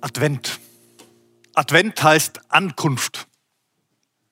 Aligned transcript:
Advent. 0.00 0.60
Advent 1.54 2.02
heißt 2.02 2.40
Ankunft. 2.50 3.26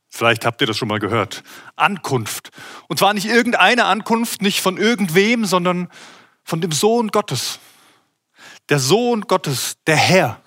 Vielleicht 0.09 0.47
habt 0.47 0.61
ihr 0.61 0.67
das 0.67 0.79
schon 0.79 0.89
mal 0.89 0.99
gehört. 0.99 1.43
Ankunft. 1.75 2.51
Und 2.89 2.99
zwar 2.99 3.13
nicht 3.13 3.27
irgendeine 3.27 3.85
Ankunft, 3.85 4.41
nicht 4.41 4.63
von 4.63 4.79
irgendwem, 4.79 5.45
sondern 5.45 5.89
von 6.43 6.61
dem 6.61 6.73
Sohn 6.73 7.09
Gottes. 7.09 7.59
Der 8.69 8.79
Sohn 8.79 9.23
Gottes, 9.23 9.77
der 9.87 9.97
Herr, 9.97 10.41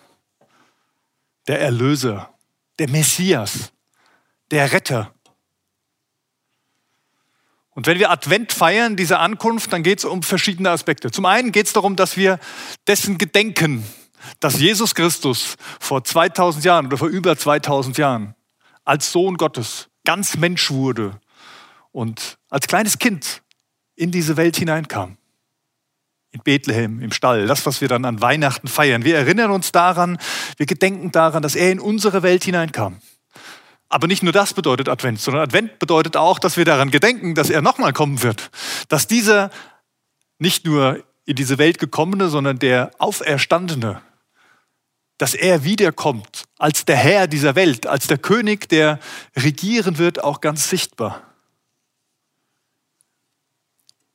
der 1.47 1.61
Erlöser, 1.61 2.33
der 2.79 2.89
Messias, 2.89 3.71
der 4.51 4.71
Retter. 4.71 5.13
Und 7.71 7.87
wenn 7.87 7.99
wir 7.99 8.09
Advent 8.09 8.51
feiern, 8.51 8.95
diese 8.95 9.19
Ankunft, 9.19 9.71
dann 9.71 9.83
geht 9.83 9.99
es 9.99 10.05
um 10.05 10.23
verschiedene 10.23 10.69
Aspekte. 10.69 11.11
Zum 11.11 11.25
einen 11.25 11.51
geht 11.51 11.67
es 11.67 11.73
darum, 11.73 11.95
dass 11.95 12.17
wir 12.17 12.39
dessen 12.87 13.17
gedenken, 13.17 13.85
dass 14.39 14.59
Jesus 14.59 14.95
Christus 14.95 15.55
vor 15.79 16.03
2000 16.03 16.65
Jahren 16.65 16.87
oder 16.87 16.97
vor 16.97 17.09
über 17.09 17.37
2000 17.37 17.97
Jahren 17.97 18.35
als 18.85 19.11
Sohn 19.11 19.37
Gottes 19.37 19.89
ganz 20.05 20.37
Mensch 20.37 20.71
wurde 20.71 21.19
und 21.91 22.37
als 22.49 22.67
kleines 22.67 22.97
Kind 22.97 23.41
in 23.95 24.11
diese 24.11 24.37
Welt 24.37 24.55
hineinkam. 24.55 25.17
In 26.31 26.41
Bethlehem, 26.43 27.01
im 27.01 27.11
Stall, 27.11 27.47
das, 27.47 27.65
was 27.65 27.81
wir 27.81 27.87
dann 27.87 28.05
an 28.05 28.21
Weihnachten 28.21 28.67
feiern. 28.67 29.03
Wir 29.03 29.17
erinnern 29.17 29.51
uns 29.51 29.71
daran, 29.71 30.19
wir 30.57 30.67
gedenken 30.67 31.11
daran, 31.11 31.41
dass 31.41 31.55
er 31.55 31.71
in 31.71 31.79
unsere 31.79 32.21
Welt 32.21 32.43
hineinkam. 32.43 33.01
Aber 33.89 34.05
nicht 34.05 34.21
nur 34.21 34.31
das 34.31 34.53
bedeutet 34.53 34.87
Advent, 34.87 35.19
sondern 35.19 35.41
Advent 35.41 35.79
bedeutet 35.79 36.15
auch, 36.15 36.37
dass 36.37 36.57
wir 36.57 36.65
daran 36.65 36.91
gedenken, 36.91 37.33
dass 37.33 37.49
er 37.49 37.63
nochmal 37.63 37.93
kommen 37.93 38.21
wird. 38.21 38.51
Dass 38.87 39.07
dieser 39.07 39.49
nicht 40.37 40.65
nur 40.65 41.03
in 41.25 41.35
diese 41.35 41.57
Welt 41.57 41.79
gekommene, 41.79 42.29
sondern 42.29 42.59
der 42.59 42.91
Auferstandene 42.99 44.01
dass 45.19 45.35
er 45.35 45.63
wiederkommt 45.63 46.45
als 46.57 46.85
der 46.85 46.95
Herr 46.95 47.27
dieser 47.27 47.53
Welt, 47.55 47.85
als 47.85 48.07
der 48.07 48.17
König, 48.17 48.67
der 48.69 48.99
regieren 49.35 49.97
wird, 49.99 50.23
auch 50.23 50.41
ganz 50.41 50.69
sichtbar. 50.69 51.21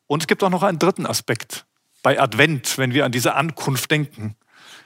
Und 0.06 0.22
es 0.22 0.26
gibt 0.26 0.42
auch 0.42 0.50
noch 0.50 0.62
einen 0.62 0.78
dritten 0.78 1.06
Aspekt 1.06 1.66
bei 2.02 2.20
Advent, 2.20 2.78
wenn 2.78 2.94
wir 2.94 3.04
an 3.04 3.12
diese 3.12 3.34
Ankunft 3.34 3.90
denken. 3.90 4.34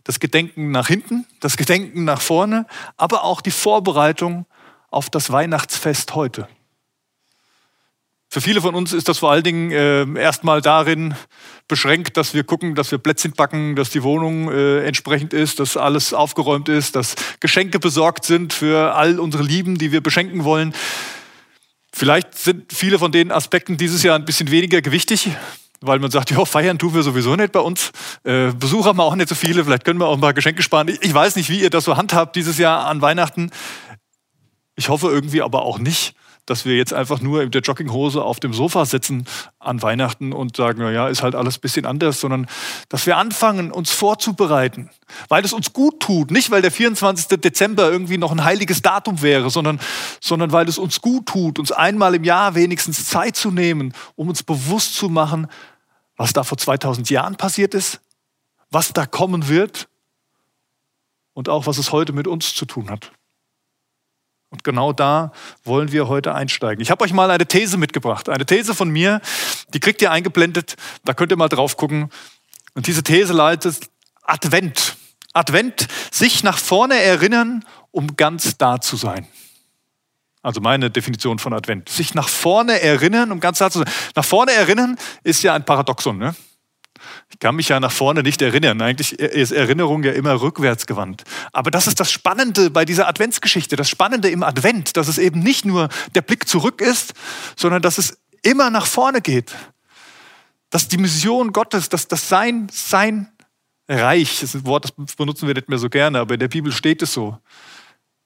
Das 0.05 0.21
Gedenken 0.21 0.71
nach 0.71 0.89
hinten, 0.89 1.25
das 1.41 1.57
Gedenken 1.57 2.05
nach 2.05 2.21
vorne, 2.21 2.67
aber 2.97 3.23
auch 3.23 3.41
die 3.41 3.51
Vorbereitung 3.51 4.45
auf 4.91 5.11
das 5.11 5.31
Weihnachtsfest 5.31 6.15
heute. 6.15 6.49
Für 8.31 8.43
viele 8.43 8.61
von 8.61 8.75
uns 8.75 8.93
ist 8.93 9.09
das 9.09 9.19
vor 9.19 9.31
allen 9.31 9.43
Dingen 9.43 9.71
äh, 9.71 10.21
erstmal 10.21 10.61
darin 10.61 11.15
beschränkt, 11.67 12.19
dass 12.19 12.35
wir 12.35 12.45
gucken, 12.45 12.75
dass 12.75 12.91
wir 12.91 12.99
Plätzchen 12.99 13.33
backen, 13.33 13.75
dass 13.75 13.89
die 13.89 14.03
Wohnung 14.03 14.53
äh, 14.53 14.85
entsprechend 14.85 15.33
ist, 15.33 15.61
dass 15.61 15.79
alles 15.79 16.13
aufgeräumt 16.13 16.69
ist, 16.69 16.95
dass 16.95 17.15
Geschenke 17.41 17.79
besorgt 17.79 18.27
sind 18.27 18.53
für 18.53 18.95
all 18.95 19.19
unsere 19.19 19.43
Lieben, 19.43 19.79
die 19.79 19.93
wir 19.93 20.03
beschenken 20.03 20.45
wollen. 20.45 20.75
Vielleicht 21.95 22.37
sind 22.37 22.71
viele 22.71 22.99
von 22.99 23.13
den 23.13 23.33
Aspekten 23.33 23.79
dieses 23.79 24.03
Jahr 24.03 24.17
ein 24.17 24.27
bisschen 24.27 24.51
weniger 24.51 24.83
gewichtig, 24.83 25.31
weil 25.81 25.99
man 25.99 26.11
sagt, 26.11 26.31
ja, 26.31 26.45
feiern 26.45 26.79
tun 26.79 26.95
wir 26.95 27.03
sowieso 27.03 27.35
nicht 27.35 27.53
bei 27.53 27.61
uns. 27.61 27.93
Äh, 28.25 28.53
Besucher 28.53 28.91
haben 28.91 28.99
wir 28.99 29.05
auch 29.05 29.17
nicht 29.17 29.31
so 29.31 29.35
viele, 29.35 29.65
vielleicht 29.65 29.87
können 29.87 30.01
wir 30.01 30.07
auch 30.07 30.19
mal 30.19 30.35
Geschenke 30.35 30.63
sparen. 30.63 30.95
Ich 31.01 31.15
weiß 31.15 31.37
nicht, 31.37 31.49
wie 31.49 31.61
ihr 31.61 31.71
das 31.71 31.85
so 31.85 31.97
handhabt 31.97 32.37
dieses 32.37 32.59
Jahr 32.59 32.87
an 32.87 33.01
Weihnachten. 33.01 33.51
Ich 34.77 34.91
hoffe 34.91 35.09
irgendwie 35.09 35.41
aber 35.41 35.63
auch 35.63 35.79
nicht 35.79 36.15
dass 36.49 36.65
wir 36.65 36.77
jetzt 36.77 36.95
einfach 36.95 37.21
nur 37.21 37.43
in 37.43 37.51
der 37.51 37.61
Jogginghose 37.61 38.23
auf 38.23 38.41
dem 38.41 38.55
Sofa 38.55 38.87
sitzen 38.87 39.27
an 39.59 39.83
Weihnachten 39.83 40.33
und 40.33 40.57
sagen, 40.57 40.81
naja, 40.81 41.09
ist 41.09 41.23
halt 41.23 41.35
alles 41.35 41.59
ein 41.59 41.61
bisschen 41.61 41.85
anders, 41.85 42.21
sondern 42.21 42.47
dass 42.89 43.05
wir 43.07 43.19
anfangen, 43.19 43.71
uns 43.71 43.91
vorzubereiten, 43.91 44.89
weil 45.29 45.45
es 45.45 45.53
uns 45.53 45.73
gut 45.73 46.01
tut, 46.01 46.31
nicht 46.31 46.51
weil 46.51 46.63
der 46.63 46.71
24. 46.71 47.41
Dezember 47.41 47.91
irgendwie 47.91 48.17
noch 48.17 48.33
ein 48.33 48.45
heiliges 48.45 48.81
Datum 48.81 49.21
wäre, 49.21 49.51
sondern, 49.51 49.79
sondern 50.21 50.51
weil 50.53 50.69
es 50.69 50.79
uns 50.79 51.03
gut 51.03 51.27
tut, 51.27 51.59
uns 51.59 51.71
einmal 51.71 52.15
im 52.15 52.25
Jahr 52.25 52.55
wenigstens 52.55 53.07
Zeit 53.07 53.37
zu 53.37 53.51
nehmen, 53.51 53.93
um 54.17 54.29
uns 54.29 54.43
bewusst 54.43 54.95
zu 54.95 55.11
machen, 55.11 55.49
was 56.17 56.33
da 56.33 56.45
vor 56.45 56.57
2000 56.57 57.11
Jahren 57.11 57.37
passiert 57.37 57.75
ist, 57.75 58.01
was 58.71 58.93
da 58.95 59.05
kommen 59.05 59.49
wird 59.49 59.89
und 61.35 61.49
auch 61.49 61.67
was 61.67 61.77
es 61.77 61.93
heute 61.93 62.15
mit 62.15 62.27
uns 62.27 62.55
zu 62.55 62.65
tun 62.65 62.91
hat. 62.91 63.13
Und 64.51 64.65
genau 64.65 64.93
da 64.93 65.33
wollen 65.65 65.93
wir 65.93 66.09
heute 66.09 66.35
einsteigen. 66.35 66.81
Ich 66.81 66.91
habe 66.91 67.05
euch 67.05 67.13
mal 67.13 67.31
eine 67.31 67.47
These 67.47 67.77
mitgebracht. 67.77 68.29
Eine 68.29 68.47
These 68.47 68.75
von 68.75 68.89
mir, 68.89 69.21
die 69.75 69.81
kriegt 69.81 70.01
ihr 70.01 70.11
eingeblendet. 70.11 70.77
Da 71.05 71.13
könnt 71.13 71.33
ihr 71.33 71.37
mal 71.37 71.49
drauf 71.49 71.77
gucken. 71.77 72.11
Und 72.75 72.87
diese 72.87 73.03
These 73.03 73.35
leitet 73.35 73.91
Advent. 74.23 74.97
Advent, 75.35 75.87
sich 76.11 76.43
nach 76.43 76.59
vorne 76.59 77.01
erinnern, 77.01 77.65
um 77.91 78.17
ganz 78.17 78.57
da 78.57 78.81
zu 78.81 78.97
sein. 78.97 79.27
Also 80.43 80.61
meine 80.61 80.91
Definition 80.91 81.39
von 81.39 81.53
Advent. 81.53 81.89
Sich 81.91 82.15
nach 82.15 82.29
vorne 82.29 82.81
erinnern, 82.81 83.33
um 83.33 83.41
ganz 83.41 83.59
da 83.59 83.71
zu 83.71 83.81
sein. 83.81 83.91
Nach 84.15 84.25
vorne 84.25 84.53
erinnern 84.53 84.97
ist 85.23 85.43
ja 85.43 85.55
ein 85.55 85.65
Paradoxon. 85.65 86.17
Ne? 86.17 86.35
Ich 87.31 87.39
kann 87.39 87.57
mich 87.57 87.69
ja 87.69 87.79
nach 87.79 87.93
vorne 87.93 88.23
nicht 88.23 88.41
erinnern. 88.41 88.81
Eigentlich 88.81 89.19
ist 89.19 89.53
Erinnerung 89.53 90.03
ja 90.03 90.13
immer 90.13 90.41
rückwärts 90.41 90.87
gewandt. 90.87 91.25
Aber 91.53 91.71
das 91.71 91.87
ist 91.87 92.01
das 92.01 92.11
Spannende 92.11 92.71
bei 92.71 92.85
dieser 92.85 93.07
Adventsgeschichte, 93.07 93.77
das 93.77 93.91
Spannende 93.91 94.31
im 94.31 94.43
Advent, 94.43 94.97
dass 94.97 95.09
es 95.09 95.19
eben 95.19 95.41
nicht 95.41 95.65
nur 95.65 95.89
der 96.15 96.23
Blick 96.23 96.49
zurück 96.49 96.81
ist, 96.81 97.13
sondern 97.55 97.83
dass 97.83 97.99
es 97.99 98.19
immer 98.43 98.71
nach 98.71 98.87
vorne 98.87 99.21
geht. 99.21 99.55
Dass 100.71 100.89
die 100.89 100.99
Mission 100.99 101.53
Gottes, 101.53 101.89
dass 101.89 102.09
das 102.09 102.29
Sein, 102.29 102.69
Sein 102.73 103.31
Reich, 103.89 104.41
das 104.41 104.55
ist 104.55 104.63
ein 104.63 104.67
Wort, 104.67 104.93
das 104.97 105.17
benutzen 105.17 105.47
wir 105.47 105.55
nicht 105.55 105.69
mehr 105.69 105.79
so 105.79 105.89
gerne, 105.89 106.21
aber 106.21 106.35
in 106.35 106.41
der 106.41 106.49
Bibel 106.49 106.73
steht 106.73 107.03
es 107.03 107.13
so, 107.13 107.39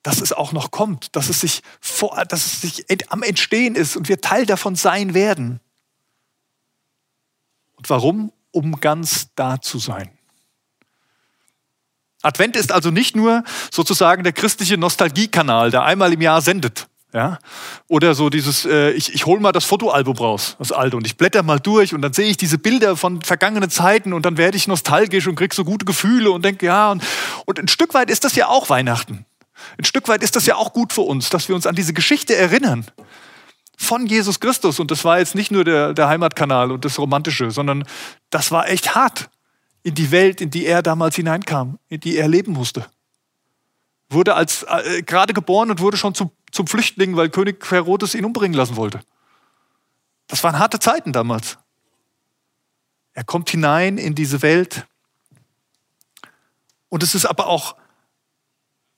dass 0.03 0.21
es 0.21 0.33
auch 0.33 0.53
noch 0.53 0.73
kommt, 0.73 1.15
dass 1.15 1.29
es 1.29 1.41
sich, 1.41 1.63
vor, 1.81 2.25
dass 2.25 2.47
es 2.47 2.61
sich 2.61 3.13
am 3.13 3.23
Entstehen 3.23 3.77
ist 3.77 3.97
und 3.97 4.09
wir 4.09 4.21
Teil 4.21 4.47
davon 4.47 4.75
sein 4.75 5.15
werden. 5.15 5.61
Und 7.77 7.89
warum? 7.91 8.33
Um 8.53 8.81
ganz 8.81 9.29
da 9.35 9.61
zu 9.61 9.79
sein. 9.79 10.11
Advent 12.23 12.55
ist 12.55 12.71
also 12.71 12.91
nicht 12.91 13.17
nur 13.17 13.43
sozusagen 13.73 14.23
der 14.23 14.33
christliche 14.33 14.79
Nostalgiekanal, 14.79 15.73
der 15.73 15.83
einmal 15.83 16.13
im 16.13 16.21
Jahr 16.21 16.41
sendet. 16.41 16.87
Ja? 17.13 17.39
Oder 17.89 18.15
so 18.15 18.31
dieses, 18.31 18.65
äh, 18.65 18.91
ich, 18.93 19.13
ich 19.13 19.27
hole 19.27 19.41
mal 19.41 19.53
das 19.53 19.65
Fotoalbum 19.65 20.17
raus, 20.17 20.57
das 20.59 20.73
alte, 20.73 20.97
und 20.97 21.07
ich 21.07 21.17
blätter 21.17 21.43
mal 21.43 21.59
durch 21.59 21.95
und 21.95 22.01
dann 22.01 22.13
sehe 22.13 22.31
ich 22.31 22.37
diese 22.37 22.59
Bilder 22.59 22.97
von 22.97 23.21
vergangenen 23.23 23.71
Zeiten 23.71 24.13
und 24.13 24.25
dann 24.25 24.39
werde 24.39 24.57
ich 24.57 24.69
nostalgisch 24.69 25.27
und 25.27 25.35
kriege 25.35 25.55
so 25.55 25.65
gute 25.65 25.85
Gefühle 25.85 26.31
und 26.31 26.45
denke, 26.45 26.67
ja, 26.67 26.91
und, 26.93 27.03
und 27.45 27.59
ein 27.59 27.69
Stück 27.69 27.93
weit 27.93 28.09
ist 28.09 28.25
das 28.25 28.35
ja 28.35 28.47
auch 28.47 28.71
Weihnachten. 28.71 29.27
Ein 29.79 29.85
Stück 29.85 30.09
weit 30.09 30.23
ist 30.23 30.37
das 30.37 30.47
ja 30.47 30.57
auch 30.57 30.73
gut 30.73 30.93
für 30.93 31.03
uns, 31.03 31.29
dass 31.29 31.49
wir 31.49 31.55
uns 31.55 31.67
an 31.67 31.75
diese 31.75 31.93
Geschichte 31.93 32.35
erinnern 32.35 32.87
von 33.77 34.07
Jesus 34.07 34.41
Christus. 34.41 34.81
Und 34.81 34.91
das 34.91 35.05
war 35.05 35.19
jetzt 35.19 35.35
nicht 35.35 35.51
nur 35.51 35.65
der, 35.65 35.95
der 35.95 36.09
Heimatkanal 36.09 36.71
und 36.71 36.85
das 36.85 36.99
Romantische, 36.99 37.51
sondern 37.51 37.85
das 38.31 38.51
war 38.51 38.69
echt 38.69 38.95
hart 38.95 39.31
in 39.83 39.95
die 39.95 40.11
Welt, 40.11 40.41
in 40.41 40.51
die 40.51 40.67
er 40.67 40.83
damals 40.83 41.17
hineinkam, 41.17 41.79
in 41.89 42.01
die 42.01 42.17
er 42.17 42.29
leben 42.29 42.53
musste. 42.53 42.87
Wurde 44.09 44.35
als 44.35 44.65
äh, 44.65 45.03
gerade 45.03 45.33
geboren 45.33 45.71
und 45.71 45.81
wurde 45.81 45.97
schon 45.97 46.15
zum, 46.15 46.31
zum 46.51 46.67
Flüchtling, 46.67 47.17
weil 47.17 47.31
König 47.31 47.71
Herodes 47.71 48.15
ihn 48.15 48.25
umbringen 48.25 48.57
lassen 48.57 48.77
wollte. 48.77 49.01
Das 50.29 50.45
waren 50.45 50.59
harte 50.59 50.79
Zeiten 50.79 51.13
damals. 51.13 51.59
Er 53.15 53.25
kommt 53.25 53.51
hinein 53.51 53.99
in 53.99 54.15
diese 54.15 54.43
Welt. 54.43 54.87
Und 56.89 57.03
es 57.03 57.15
ist 57.15 57.27
aber 57.27 57.47
auch 57.47 57.77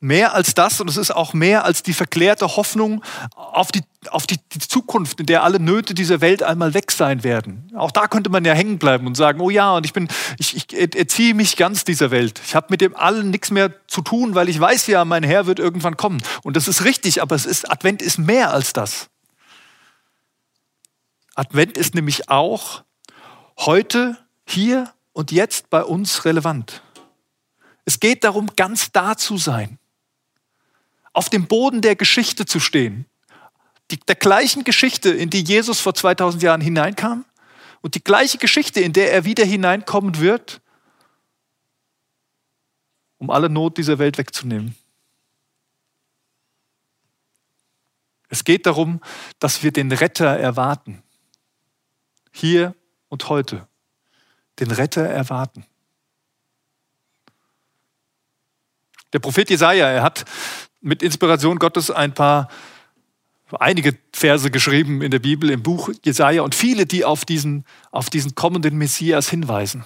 mehr 0.04 0.34
als 0.34 0.52
das 0.52 0.82
und 0.82 0.90
es 0.90 0.98
ist 0.98 1.10
auch 1.10 1.32
mehr 1.32 1.64
als 1.64 1.82
die 1.82 1.94
verklärte 1.94 2.56
Hoffnung 2.56 3.02
auf 3.34 3.72
die, 3.72 3.80
auf 4.10 4.26
die, 4.26 4.36
die, 4.52 4.58
Zukunft, 4.58 5.18
in 5.18 5.26
der 5.26 5.42
alle 5.42 5.58
Nöte 5.58 5.94
dieser 5.94 6.20
Welt 6.20 6.42
einmal 6.42 6.74
weg 6.74 6.92
sein 6.92 7.24
werden. 7.24 7.72
Auch 7.74 7.90
da 7.90 8.06
könnte 8.06 8.28
man 8.28 8.44
ja 8.44 8.52
hängen 8.52 8.78
bleiben 8.78 9.06
und 9.06 9.16
sagen, 9.16 9.40
oh 9.40 9.48
ja, 9.48 9.74
und 9.74 9.86
ich 9.86 9.94
bin, 9.94 10.08
ich, 10.38 10.56
ich 10.56 10.94
erziehe 10.94 11.32
mich 11.32 11.56
ganz 11.56 11.84
dieser 11.84 12.10
Welt. 12.10 12.38
Ich 12.44 12.54
habe 12.54 12.66
mit 12.68 12.82
dem 12.82 12.94
allen 12.94 13.30
nichts 13.30 13.50
mehr 13.50 13.72
zu 13.88 14.02
tun, 14.02 14.34
weil 14.34 14.50
ich 14.50 14.60
weiß 14.60 14.88
ja, 14.88 15.06
mein 15.06 15.22
Herr 15.22 15.46
wird 15.46 15.58
irgendwann 15.58 15.96
kommen. 15.96 16.22
Und 16.42 16.54
das 16.54 16.68
ist 16.68 16.84
richtig, 16.84 17.22
aber 17.22 17.34
es 17.34 17.46
ist, 17.46 17.70
Advent 17.70 18.02
ist 18.02 18.18
mehr 18.18 18.52
als 18.52 18.74
das. 18.74 19.08
Advent 21.34 21.78
ist 21.78 21.94
nämlich 21.94 22.28
auch 22.28 22.82
heute, 23.58 24.18
hier 24.46 24.92
und 25.14 25.32
jetzt 25.32 25.70
bei 25.70 25.82
uns 25.82 26.26
relevant. 26.26 26.82
Es 27.86 28.00
geht 28.00 28.22
darum, 28.22 28.50
ganz 28.54 28.92
da 28.92 29.16
zu 29.16 29.38
sein 29.38 29.78
auf 31.14 31.30
dem 31.30 31.46
Boden 31.46 31.80
der 31.80 31.96
Geschichte 31.96 32.44
zu 32.44 32.60
stehen. 32.60 33.06
Die, 33.90 33.98
der 33.98 34.16
gleichen 34.16 34.64
Geschichte, 34.64 35.10
in 35.10 35.30
die 35.30 35.42
Jesus 35.42 35.80
vor 35.80 35.94
2000 35.94 36.42
Jahren 36.42 36.60
hineinkam 36.60 37.24
und 37.80 37.94
die 37.94 38.04
gleiche 38.04 38.38
Geschichte, 38.38 38.80
in 38.80 38.92
der 38.92 39.12
er 39.12 39.24
wieder 39.24 39.44
hineinkommen 39.44 40.18
wird, 40.18 40.60
um 43.18 43.30
alle 43.30 43.48
Not 43.48 43.78
dieser 43.78 43.98
Welt 43.98 44.18
wegzunehmen. 44.18 44.74
Es 48.28 48.42
geht 48.42 48.66
darum, 48.66 49.00
dass 49.38 49.62
wir 49.62 49.70
den 49.70 49.92
Retter 49.92 50.26
erwarten. 50.26 51.02
Hier 52.32 52.74
und 53.08 53.28
heute. 53.28 53.68
Den 54.58 54.72
Retter 54.72 55.06
erwarten. 55.06 55.64
Der 59.12 59.20
Prophet 59.20 59.48
Jesaja, 59.48 59.88
er 59.88 60.02
hat 60.02 60.24
mit 60.84 61.02
Inspiration 61.02 61.58
Gottes 61.58 61.90
ein 61.90 62.14
paar, 62.14 62.48
einige 63.58 63.96
Verse 64.12 64.50
geschrieben 64.50 65.02
in 65.02 65.10
der 65.10 65.18
Bibel, 65.18 65.50
im 65.50 65.62
Buch 65.62 65.90
Jesaja 66.04 66.42
und 66.42 66.54
viele, 66.54 66.86
die 66.86 67.04
auf 67.04 67.24
diesen, 67.24 67.64
auf 67.90 68.10
diesen 68.10 68.34
kommenden 68.34 68.76
Messias 68.76 69.28
hinweisen. 69.28 69.84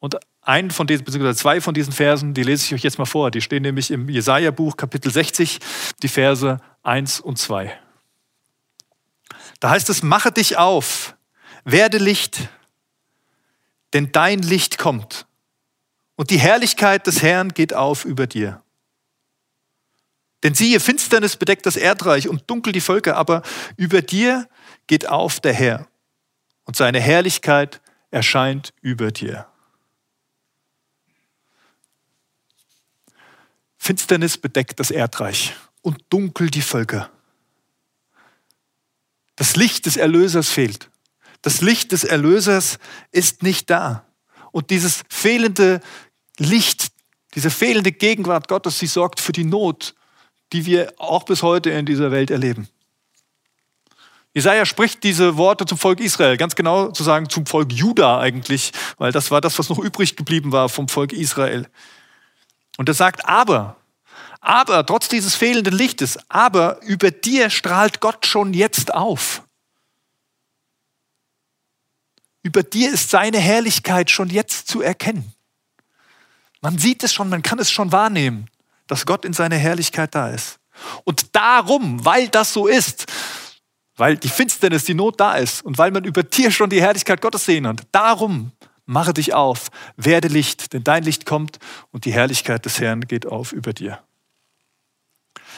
Und 0.00 0.16
einen 0.42 0.70
von 0.70 0.86
diesen, 0.86 1.04
beziehungsweise 1.04 1.38
zwei 1.38 1.60
von 1.60 1.74
diesen 1.74 1.92
Versen, 1.92 2.32
die 2.32 2.42
lese 2.42 2.64
ich 2.64 2.74
euch 2.74 2.82
jetzt 2.82 2.98
mal 2.98 3.04
vor. 3.04 3.30
Die 3.30 3.42
stehen 3.42 3.62
nämlich 3.62 3.90
im 3.90 4.08
Jesaja-Buch, 4.08 4.76
Kapitel 4.76 5.12
60, 5.12 5.58
die 6.02 6.08
Verse 6.08 6.58
1 6.82 7.20
und 7.20 7.38
2. 7.38 7.78
Da 9.60 9.70
heißt 9.70 9.90
es: 9.90 10.02
Mache 10.02 10.32
dich 10.32 10.56
auf, 10.56 11.16
werde 11.64 11.98
Licht, 11.98 12.48
denn 13.92 14.10
dein 14.12 14.40
Licht 14.40 14.78
kommt 14.78 15.26
und 16.16 16.30
die 16.30 16.38
Herrlichkeit 16.38 17.06
des 17.06 17.22
Herrn 17.22 17.50
geht 17.50 17.74
auf 17.74 18.04
über 18.04 18.26
dir. 18.26 18.62
Denn 20.42 20.54
siehe, 20.54 20.78
Finsternis 20.80 21.36
bedeckt 21.36 21.66
das 21.66 21.76
Erdreich 21.76 22.28
und 22.28 22.48
dunkel 22.48 22.72
die 22.72 22.80
Völker, 22.80 23.16
aber 23.16 23.42
über 23.76 24.02
dir 24.02 24.48
geht 24.86 25.08
auf 25.08 25.40
der 25.40 25.52
Herr 25.52 25.88
und 26.64 26.76
seine 26.76 27.00
Herrlichkeit 27.00 27.80
erscheint 28.10 28.72
über 28.80 29.10
dir. 29.10 29.46
Finsternis 33.78 34.36
bedeckt 34.36 34.78
das 34.78 34.90
Erdreich 34.90 35.54
und 35.82 36.04
dunkel 36.10 36.50
die 36.50 36.62
Völker. 36.62 37.10
Das 39.36 39.56
Licht 39.56 39.86
des 39.86 39.96
Erlösers 39.96 40.48
fehlt. 40.48 40.90
Das 41.42 41.60
Licht 41.60 41.92
des 41.92 42.04
Erlösers 42.04 42.78
ist 43.12 43.42
nicht 43.42 43.70
da. 43.70 44.04
Und 44.50 44.70
dieses 44.70 45.04
fehlende 45.08 45.80
Licht, 46.38 46.88
diese 47.34 47.50
fehlende 47.50 47.92
Gegenwart 47.92 48.48
Gottes, 48.48 48.78
sie 48.78 48.86
sorgt 48.86 49.20
für 49.20 49.32
die 49.32 49.44
Not, 49.44 49.94
die 50.52 50.66
wir 50.66 50.92
auch 50.98 51.24
bis 51.24 51.42
heute 51.42 51.70
in 51.70 51.86
dieser 51.86 52.10
Welt 52.10 52.30
erleben. 52.30 52.68
Jesaja 54.34 54.66
spricht 54.66 55.02
diese 55.02 55.36
Worte 55.36 55.66
zum 55.66 55.78
Volk 55.78 56.00
Israel, 56.00 56.36
ganz 56.36 56.54
genau 56.54 56.90
zu 56.90 57.02
sagen 57.02 57.28
zum 57.28 57.46
Volk 57.46 57.72
Juda 57.72 58.20
eigentlich, 58.20 58.72
weil 58.98 59.10
das 59.10 59.30
war 59.30 59.40
das, 59.40 59.58
was 59.58 59.68
noch 59.68 59.78
übrig 59.78 60.16
geblieben 60.16 60.52
war 60.52 60.68
vom 60.68 60.88
Volk 60.88 61.12
Israel. 61.12 61.66
Und 62.76 62.88
er 62.88 62.94
sagt, 62.94 63.24
aber, 63.26 63.76
aber 64.40 64.86
trotz 64.86 65.08
dieses 65.08 65.34
fehlenden 65.34 65.74
Lichtes, 65.74 66.18
aber 66.28 66.80
über 66.82 67.10
dir 67.10 67.50
strahlt 67.50 68.00
Gott 68.00 68.26
schon 68.26 68.54
jetzt 68.54 68.94
auf. 68.94 69.42
Über 72.42 72.62
dir 72.62 72.92
ist 72.92 73.10
seine 73.10 73.38
Herrlichkeit 73.38 74.10
schon 74.10 74.30
jetzt 74.30 74.68
zu 74.68 74.80
erkennen. 74.80 75.32
Man 76.60 76.78
sieht 76.78 77.02
es 77.02 77.12
schon, 77.12 77.28
man 77.28 77.42
kann 77.42 77.58
es 77.58 77.70
schon 77.70 77.92
wahrnehmen, 77.92 78.48
dass 78.88 79.06
Gott 79.06 79.24
in 79.24 79.32
seiner 79.32 79.56
Herrlichkeit 79.56 80.14
da 80.14 80.30
ist. 80.30 80.58
Und 81.04 81.34
darum, 81.36 82.04
weil 82.04 82.28
das 82.28 82.52
so 82.52 82.66
ist, 82.66 83.06
weil 83.96 84.16
die 84.16 84.28
Finsternis, 84.28 84.84
die 84.84 84.94
Not 84.94 85.20
da 85.20 85.36
ist 85.36 85.64
und 85.64 85.78
weil 85.78 85.90
man 85.90 86.04
über 86.04 86.22
dir 86.22 86.50
schon 86.50 86.70
die 86.70 86.80
Herrlichkeit 86.80 87.20
Gottes 87.20 87.44
sehen 87.44 87.66
hat, 87.66 87.82
darum 87.92 88.52
mache 88.86 89.12
dich 89.12 89.34
auf, 89.34 89.68
werde 89.96 90.28
Licht, 90.28 90.72
denn 90.72 90.84
dein 90.84 91.02
Licht 91.04 91.26
kommt 91.26 91.58
und 91.90 92.04
die 92.04 92.12
Herrlichkeit 92.12 92.64
des 92.64 92.80
Herrn 92.80 93.02
geht 93.02 93.26
auf 93.26 93.52
über 93.52 93.72
dir. 93.72 94.00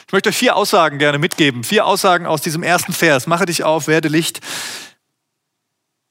Ich 0.06 0.12
möchte 0.12 0.30
euch 0.30 0.36
vier 0.36 0.56
Aussagen 0.56 0.98
gerne 0.98 1.18
mitgeben, 1.18 1.62
vier 1.62 1.86
Aussagen 1.86 2.26
aus 2.26 2.42
diesem 2.42 2.62
ersten 2.62 2.92
Vers. 2.92 3.26
Mache 3.26 3.46
dich 3.46 3.62
auf, 3.62 3.86
werde 3.86 4.08
Licht, 4.08 4.40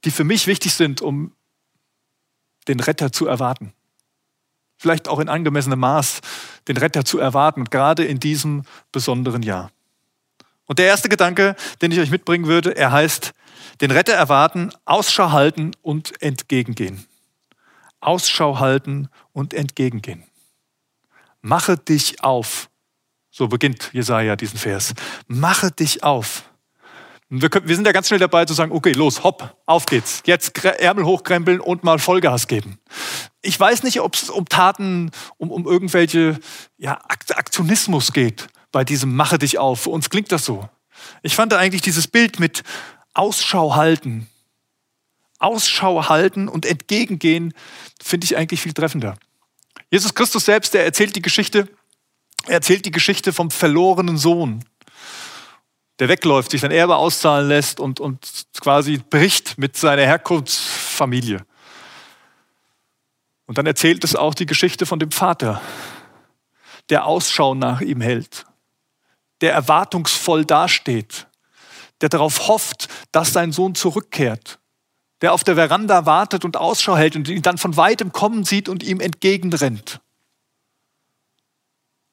die 0.06 0.12
für 0.12 0.24
mich 0.24 0.48
wichtig 0.48 0.74
sind, 0.74 1.02
um 1.02 1.34
den 2.68 2.80
Retter 2.80 3.12
zu 3.12 3.26
erwarten 3.28 3.74
vielleicht 4.80 5.08
auch 5.08 5.20
in 5.20 5.30
angemessenem 5.30 5.80
Maß 5.80 6.22
den 6.68 6.78
Retter 6.78 7.06
zu 7.06 7.20
erwarten, 7.20 7.66
gerade 7.66 8.06
in 8.06 8.20
diesem 8.20 8.64
besonderen 8.92 9.44
Jahr. 9.44 9.72
Und 10.66 10.80
der 10.80 10.88
erste 10.88 11.10
Gedanke, 11.10 11.56
den 11.82 11.92
ich 11.92 12.00
euch 12.00 12.10
mitbringen 12.10 12.48
würde, 12.48 12.76
er 12.76 12.92
heißt, 12.92 13.34
den 13.82 13.92
Retter 13.92 14.14
erwarten, 14.14 14.72
Ausschau 14.86 15.32
halten 15.32 15.72
und 15.82 16.22
entgegengehen. 16.22 17.06
Ausschau 18.00 18.60
halten 18.60 19.10
und 19.34 19.54
entgegengehen. 19.54 20.24
Mache 21.42 21.78
dich 21.78 22.24
auf. 22.24 22.70
So 23.32 23.48
beginnt 23.48 23.92
Jesaja 23.94 24.36
diesen 24.36 24.60
Vers. 24.60 24.94
Mache 25.28 25.72
dich 25.72 26.04
auf. 26.04 26.49
Wir, 27.32 27.50
können, 27.50 27.68
wir, 27.68 27.76
sind 27.76 27.86
ja 27.86 27.92
ganz 27.92 28.08
schnell 28.08 28.20
dabei 28.20 28.46
zu 28.46 28.56
sagen, 28.56 28.72
okay, 28.72 28.92
los, 28.92 29.24
hopp, 29.24 29.56
auf 29.68 29.86
geht's. 29.86 30.24
Jetzt 30.26 30.64
Ärmel 30.64 31.06
hochkrempeln 31.06 31.60
und 31.60 31.84
mal 31.84 32.00
Vollgas 32.00 32.48
geben. 32.48 32.80
Ich 33.44 33.60
weiß 33.60 33.84
nicht, 33.84 34.02
ob 34.02 34.16
es 34.16 34.32
um 34.32 34.46
Taten, 34.50 35.12
um, 35.38 35.52
um 35.52 35.68
irgendwelche 35.68 36.40
ja, 36.78 37.00
Aktionismus 37.08 38.14
geht 38.14 38.48
bei 38.72 38.84
diesem 38.84 39.16
Mache 39.16 39.38
dich 39.38 39.60
auf. 39.60 39.82
Für 39.82 39.92
uns 39.92 40.10
klingt 40.10 40.32
das 40.32 40.44
so. 40.44 40.68
Ich 41.22 41.36
fand 41.36 41.54
eigentlich 41.54 41.84
dieses 41.84 42.08
Bild 42.08 42.40
mit 42.40 42.64
Ausschau 43.14 43.76
halten, 43.76 44.28
Ausschau 45.38 46.10
halten 46.10 46.48
und 46.48 46.66
entgegengehen, 46.66 47.54
finde 48.02 48.26
ich 48.26 48.38
eigentlich 48.38 48.62
viel 48.62 48.74
treffender. 48.74 49.18
Jesus 49.92 50.16
Christus 50.16 50.46
selbst, 50.46 50.74
der 50.74 50.84
erzählt 50.84 51.16
die 51.16 51.22
Geschichte, 51.22 51.70
er 52.48 52.54
erzählt 52.56 52.86
die 52.86 52.92
Geschichte 52.92 53.34
vom 53.34 53.52
verlorenen 53.52 54.18
Sohn 54.18 54.64
der 56.00 56.08
wegläuft, 56.08 56.52
sich 56.52 56.62
sein 56.62 56.72
Erbe 56.72 56.96
auszahlen 56.96 57.48
lässt 57.48 57.80
und, 57.80 58.00
und 58.00 58.46
quasi 58.60 58.98
bricht 58.98 59.58
mit 59.58 59.76
seiner 59.76 60.04
Herkunftsfamilie. 60.04 61.46
Und 63.46 63.58
dann 63.58 63.66
erzählt 63.66 64.04
es 64.04 64.16
auch 64.16 64.34
die 64.34 64.46
Geschichte 64.46 64.86
von 64.86 65.00
dem 65.00 65.12
Vater, 65.12 65.62
der 66.90 67.06
Ausschau 67.06 67.54
nach 67.54 67.82
ihm 67.82 68.02
hält, 68.02 68.46
der 69.42 69.54
erwartungsvoll 69.54 70.46
dasteht, 70.46 71.28
der 72.02 72.10
darauf 72.10 72.48
hofft, 72.48 72.88
dass 73.12 73.34
sein 73.34 73.52
Sohn 73.52 73.76
zurückkehrt, 73.76 74.60
der 75.22 75.34
auf 75.34 75.44
der 75.44 75.56
Veranda 75.56 76.06
wartet 76.06 76.46
und 76.46 76.56
Ausschau 76.56 76.96
hält 76.96 77.16
und 77.16 77.28
ihn 77.28 77.42
dann 77.42 77.58
von 77.58 77.76
weitem 77.76 78.12
kommen 78.14 78.46
sieht 78.46 78.70
und 78.70 78.84
ihm 78.84 79.02
entgegenrennt. 79.02 80.00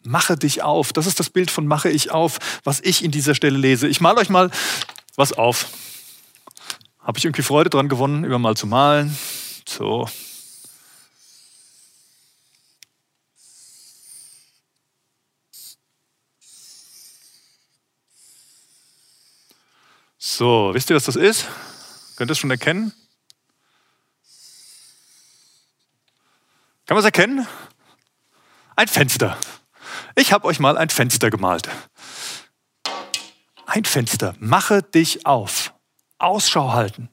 Mache 0.06 0.36
dich 0.36 0.62
auf. 0.62 0.92
Das 0.92 1.06
ist 1.06 1.20
das 1.20 1.30
Bild 1.30 1.50
von 1.50 1.66
mache 1.66 1.90
ich 1.90 2.10
auf, 2.10 2.38
was 2.64 2.80
ich 2.80 3.04
in 3.04 3.10
dieser 3.10 3.34
Stelle 3.34 3.58
lese. 3.58 3.88
Ich 3.88 4.00
male 4.00 4.20
euch 4.20 4.28
mal 4.28 4.50
was 5.16 5.32
auf. 5.32 5.66
Habe 7.00 7.18
ich 7.18 7.24
irgendwie 7.24 7.42
Freude 7.42 7.70
dran 7.70 7.88
gewonnen, 7.88 8.24
über 8.24 8.38
mal 8.38 8.56
zu 8.56 8.66
malen. 8.66 9.16
So. 9.68 10.08
So, 20.18 20.70
wisst 20.74 20.90
ihr, 20.90 20.96
was 20.96 21.04
das 21.04 21.16
ist? 21.16 21.46
Könnt 22.16 22.30
ihr 22.30 22.32
es 22.32 22.38
schon 22.38 22.50
erkennen? 22.50 22.92
Kann 26.86 26.94
man 26.94 26.98
es 26.98 27.04
erkennen? 27.04 27.46
Ein 28.74 28.88
Fenster. 28.88 29.38
Ich 30.14 30.32
habe 30.32 30.46
euch 30.46 30.58
mal 30.58 30.78
ein 30.78 30.88
Fenster 30.88 31.30
gemalt. 31.30 31.68
Ein 33.66 33.84
Fenster. 33.84 34.34
Mache 34.38 34.82
dich 34.82 35.26
auf. 35.26 35.74
Ausschau 36.18 36.72
halten. 36.72 37.10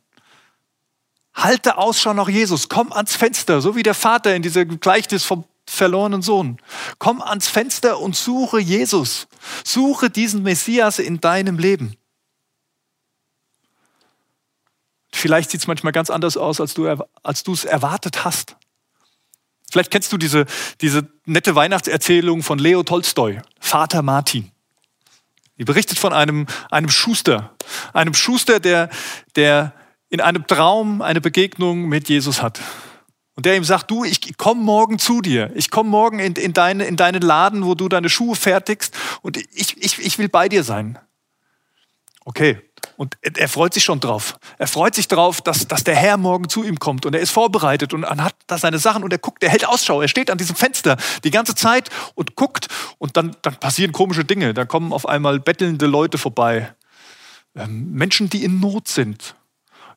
Halte 1.34 1.78
Ausschau 1.78 2.14
nach 2.14 2.30
Jesus. 2.30 2.70
Komm 2.70 2.94
ans 2.94 3.16
Fenster, 3.16 3.60
so 3.60 3.76
wie 3.76 3.84
der 3.84 3.96
Vater 3.96 4.36
in 4.36 4.44
diesem 4.44 4.80
Gleichnis 4.80 5.24
vom 5.26 5.46
verlorenen 5.68 6.22
Sohn. 6.22 6.58
Komm 7.00 7.22
ans 7.22 7.48
Fenster 7.48 8.00
und 8.00 8.16
suche 8.16 8.60
Jesus. 8.60 9.28
Suche 9.64 10.10
diesen 10.10 10.44
Messias 10.44 11.00
in 11.00 11.20
deinem 11.20 11.58
Leben. 11.58 11.96
Vielleicht 15.12 15.52
sieht 15.52 15.62
es 15.62 15.68
manchmal 15.68 15.94
ganz 15.94 16.10
anders 16.10 16.38
aus, 16.38 16.60
als 16.62 16.74
du 17.44 17.54
es 17.54 17.66
erwartet 17.66 18.26
hast. 18.26 18.56
Vielleicht 19.74 19.90
kennst 19.90 20.14
du 20.14 20.20
diese, 20.20 20.46
diese 20.82 21.10
nette 21.26 21.56
Weihnachtserzählung 21.56 22.44
von 22.44 22.60
Leo 22.60 22.84
Tolstoi, 22.84 23.42
Vater 23.60 24.04
Martin. 24.04 24.52
Die 25.58 25.64
berichtet 25.64 25.98
von 25.98 26.14
einem, 26.14 26.46
einem 26.70 26.90
Schuster, 26.90 27.56
einem 27.92 28.14
Schuster, 28.14 28.60
der, 28.60 28.92
der 29.36 29.74
in 30.10 30.22
einem 30.22 30.46
Traum 30.46 31.02
eine 31.02 31.22
Begegnung 31.22 31.90
mit 31.90 32.08
Jesus 32.08 32.44
hat. 32.44 32.62
Und 33.34 33.48
der 33.48 33.56
ihm 33.56 33.64
sagt, 33.64 33.90
du, 33.90 34.04
ich 34.04 34.38
komme 34.38 34.62
morgen 34.62 35.00
zu 35.00 35.22
dir. 35.22 35.50
Ich 35.56 35.72
komme 35.72 35.90
morgen 35.90 36.20
in, 36.20 36.34
in, 36.34 36.54
deine, 36.54 36.86
in 36.86 36.96
deinen 36.96 37.24
Laden, 37.24 37.66
wo 37.66 37.74
du 37.74 37.90
deine 37.90 38.10
Schuhe 38.10 38.36
fertigst 38.36 38.96
und 39.24 39.38
ich, 39.38 39.76
ich, 39.82 39.98
ich 39.98 40.20
will 40.20 40.30
bei 40.30 40.50
dir 40.50 40.64
sein. 40.64 41.00
Okay, 42.26 42.62
und 42.98 43.18
er 43.22 43.50
freut 43.50 43.74
sich 43.74 43.84
schon 43.84 44.00
drauf. 44.00 44.38
Er 44.58 44.68
freut 44.68 44.96
sich 44.96 45.08
drauf, 45.08 45.42
dass, 45.42 45.68
dass 45.68 45.84
der 45.84 45.96
Herr 45.96 46.18
morgen 46.18 46.50
zu 46.50 46.64
ihm 46.64 46.80
kommt 46.80 47.06
und 47.06 47.14
er 47.14 47.22
ist 47.22 47.32
vorbereitet 47.32 47.94
und 47.94 48.06
hat 48.06 48.36
da 48.48 48.58
seine 48.58 48.80
Sachen 48.80 49.04
und 49.04 49.12
er 49.12 49.20
guckt, 49.20 49.44
er 49.44 49.50
hält 49.50 49.68
Ausschau, 49.68 50.02
er 50.02 50.08
steht 50.08 50.30
an 50.30 50.38
diesem 50.38 50.56
Fenster 50.56 50.98
die 51.24 51.32
ganze 51.32 51.56
Zeit 51.56 51.90
und 52.16 52.36
guckt 52.36 52.68
und 52.98 53.18
dann, 53.18 53.36
dann 53.42 53.56
passieren 53.56 53.92
komische 53.92 54.26
Dinge. 54.26 54.54
Da 54.54 54.66
kommen 54.66 54.94
auf 54.94 55.08
einmal 55.08 55.40
bettelnde 55.40 55.86
Leute 55.86 56.18
vorbei. 56.18 56.74
Ähm, 57.56 57.92
Menschen, 57.92 58.30
die 58.30 58.44
in 58.44 58.60
Not 58.60 58.88
sind. 58.88 59.36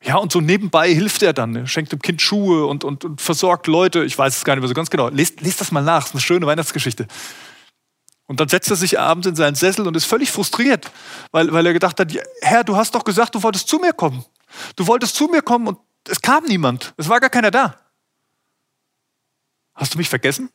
Ja, 0.03 0.17
und 0.17 0.31
so 0.31 0.41
nebenbei 0.41 0.93
hilft 0.93 1.23
er 1.23 1.33
dann, 1.33 1.55
er 1.55 1.67
schenkt 1.67 1.91
dem 1.91 1.99
Kind 1.99 2.21
Schuhe 2.21 2.67
und, 2.67 2.83
und, 2.83 3.03
und 3.03 3.19
versorgt 3.19 3.67
Leute. 3.67 4.03
Ich 4.03 4.17
weiß 4.17 4.37
es 4.37 4.43
gar 4.43 4.55
nicht 4.55 4.61
mehr 4.61 4.67
so 4.67 4.75
ganz 4.75 4.89
genau. 4.89 5.09
Lest, 5.09 5.41
lest 5.41 5.59
das 5.59 5.71
mal 5.71 5.81
nach, 5.81 6.01
das 6.01 6.09
ist 6.09 6.15
eine 6.15 6.21
schöne 6.21 6.45
Weihnachtsgeschichte. 6.45 7.07
Und 8.27 8.41
dann 8.41 8.49
setzt 8.49 8.69
er 8.69 8.75
sich 8.75 8.99
abends 8.99 9.25
in 9.25 9.35
seinen 9.35 9.55
Sessel 9.55 9.87
und 9.87 9.95
ist 9.95 10.05
völlig 10.05 10.31
frustriert, 10.31 10.91
weil, 11.31 11.51
weil 11.53 11.65
er 11.65 11.73
gedacht 11.73 11.99
hat, 11.99 12.13
Herr, 12.41 12.63
du 12.63 12.75
hast 12.75 12.93
doch 12.93 13.03
gesagt, 13.03 13.33
du 13.35 13.41
wolltest 13.41 13.67
zu 13.69 13.79
mir 13.79 13.93
kommen. 13.93 14.23
Du 14.75 14.85
wolltest 14.85 15.15
zu 15.15 15.27
mir 15.27 15.41
kommen 15.41 15.67
und 15.67 15.79
es 16.07 16.21
kam 16.21 16.43
niemand. 16.45 16.93
Es 16.97 17.07
war 17.07 17.19
gar 17.19 17.29
keiner 17.29 17.51
da. 17.51 17.79
Hast 19.75 19.93
du 19.93 19.97
mich 19.97 20.09
vergessen? 20.09 20.49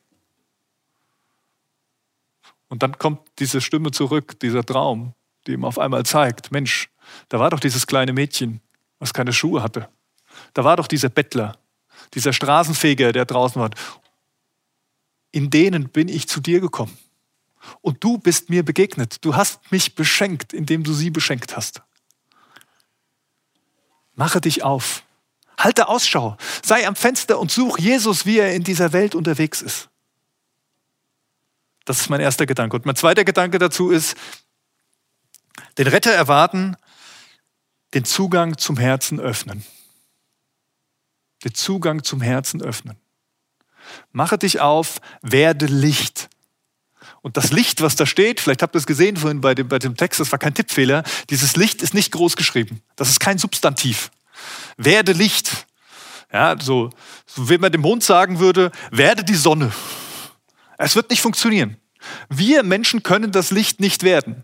Und 2.69 2.83
dann 2.83 2.97
kommt 2.97 3.21
diese 3.39 3.61
Stimme 3.61 3.91
zurück, 3.91 4.39
dieser 4.39 4.63
Traum, 4.63 5.13
die 5.47 5.53
ihm 5.53 5.65
auf 5.65 5.79
einmal 5.79 6.05
zeigt, 6.05 6.51
Mensch, 6.51 6.89
da 7.29 7.39
war 7.39 7.49
doch 7.49 7.59
dieses 7.59 7.87
kleine 7.87 8.13
Mädchen, 8.13 8.61
was 8.99 9.13
keine 9.13 9.33
Schuhe 9.33 9.61
hatte. 9.61 9.89
Da 10.53 10.63
war 10.63 10.77
doch 10.77 10.87
dieser 10.87 11.09
Bettler, 11.09 11.57
dieser 12.13 12.33
Straßenfeger, 12.33 13.11
der 13.11 13.25
draußen 13.25 13.61
war. 13.61 13.69
In 15.31 15.49
denen 15.49 15.89
bin 15.89 16.07
ich 16.07 16.27
zu 16.27 16.39
dir 16.39 16.59
gekommen. 16.59 16.97
Und 17.81 18.03
du 18.03 18.17
bist 18.17 18.49
mir 18.49 18.63
begegnet. 18.63 19.23
Du 19.23 19.35
hast 19.35 19.71
mich 19.71 19.95
beschenkt, 19.95 20.53
indem 20.53 20.83
du 20.83 20.93
sie 20.93 21.09
beschenkt 21.09 21.55
hast. 21.55 21.81
Mache 24.15 24.41
dich 24.41 24.63
auf. 24.63 25.03
Halte 25.57 25.87
Ausschau. 25.87 26.37
Sei 26.63 26.87
am 26.87 26.95
Fenster 26.95 27.39
und 27.39 27.51
such 27.51 27.79
Jesus, 27.79 28.25
wie 28.25 28.39
er 28.39 28.53
in 28.53 28.63
dieser 28.63 28.93
Welt 28.93 29.15
unterwegs 29.15 29.61
ist. 29.61 29.89
Das 31.85 31.99
ist 31.99 32.09
mein 32.09 32.21
erster 32.21 32.45
Gedanke. 32.45 32.75
Und 32.75 32.85
mein 32.85 32.95
zweiter 32.95 33.23
Gedanke 33.23 33.59
dazu 33.59 33.89
ist, 33.89 34.15
den 35.77 35.87
Retter 35.87 36.11
erwarten, 36.11 36.75
den 37.93 38.05
Zugang 38.05 38.57
zum 38.57 38.77
Herzen 38.77 39.19
öffnen. 39.19 39.65
Den 41.43 41.53
Zugang 41.53 42.03
zum 42.03 42.21
Herzen 42.21 42.61
öffnen. 42.61 42.97
Mache 44.11 44.37
dich 44.37 44.61
auf, 44.61 45.01
werde 45.21 45.65
Licht. 45.65 46.29
Und 47.23 47.37
das 47.37 47.51
Licht, 47.51 47.81
was 47.81 47.95
da 47.95 48.05
steht, 48.05 48.41
vielleicht 48.41 48.61
habt 48.61 48.75
ihr 48.75 48.79
es 48.79 48.85
gesehen 48.85 49.15
vorhin 49.15 49.39
bei 49.39 49.55
dem, 49.55 49.69
bei 49.69 49.79
dem 49.79 49.95
Text, 49.95 50.19
das 50.19 50.31
war 50.33 50.39
kein 50.39 50.53
Tippfehler, 50.53 51.03
dieses 51.29 51.55
Licht 51.55 51.81
ist 51.81 51.93
nicht 51.93 52.11
groß 52.11 52.35
geschrieben. 52.35 52.81
Das 52.97 53.09
ist 53.09 53.21
kein 53.21 53.37
Substantiv. 53.37 54.11
Werde 54.75 55.13
Licht. 55.13 55.65
Ja, 56.33 56.55
so, 56.59 56.89
so 57.25 57.49
wie 57.49 57.57
man 57.57 57.71
dem 57.71 57.79
Mond 57.79 58.03
sagen 58.03 58.39
würde, 58.39 58.71
werde 58.91 59.23
die 59.23 59.35
Sonne. 59.35 59.71
Es 60.77 60.97
wird 60.97 61.09
nicht 61.09 61.21
funktionieren. 61.21 61.77
Wir 62.27 62.61
Menschen 62.61 63.03
können 63.03 63.31
das 63.31 63.51
Licht 63.51 63.79
nicht 63.79 64.03
werden. 64.03 64.43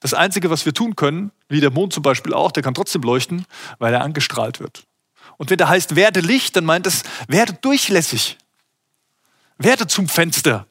Das 0.00 0.14
Einzige, 0.14 0.50
was 0.50 0.66
wir 0.66 0.74
tun 0.74 0.96
können, 0.96 1.30
wie 1.48 1.60
der 1.60 1.70
Mond 1.70 1.92
zum 1.92 2.02
Beispiel 2.02 2.34
auch, 2.34 2.50
der 2.50 2.64
kann 2.64 2.74
trotzdem 2.74 3.02
leuchten, 3.02 3.46
weil 3.78 3.94
er 3.94 4.00
angestrahlt 4.00 4.58
wird. 4.58 4.82
Und 5.36 5.50
wenn 5.50 5.58
da 5.58 5.68
heißt, 5.68 5.94
werde 5.94 6.18
Licht, 6.18 6.56
dann 6.56 6.64
meint 6.64 6.88
es, 6.88 7.04
werde 7.28 7.52
durchlässig. 7.52 8.36
Werde 9.58 9.86
zum 9.86 10.08
Fenster. 10.08 10.66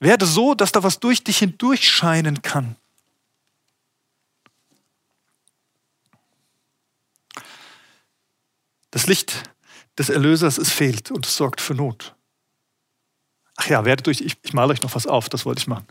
Werde 0.00 0.24
so, 0.24 0.54
dass 0.54 0.72
da 0.72 0.82
was 0.82 0.98
durch 0.98 1.22
dich 1.22 1.38
hindurch 1.38 1.88
scheinen 1.88 2.40
kann. 2.40 2.76
Das 8.90 9.06
Licht 9.06 9.42
des 9.98 10.08
Erlösers, 10.08 10.56
es 10.56 10.70
fehlt 10.70 11.10
und 11.10 11.26
es 11.26 11.36
sorgt 11.36 11.60
für 11.60 11.74
Not. 11.74 12.16
Ach 13.56 13.68
ja, 13.68 13.84
werdet 13.84 14.06
durch, 14.06 14.22
ich, 14.22 14.38
ich 14.42 14.54
male 14.54 14.72
euch 14.72 14.80
noch 14.80 14.94
was 14.94 15.06
auf, 15.06 15.28
das 15.28 15.44
wollte 15.44 15.60
ich 15.60 15.66
machen. 15.66 15.86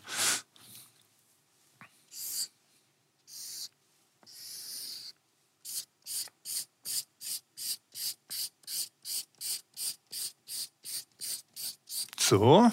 So, 12.19 12.71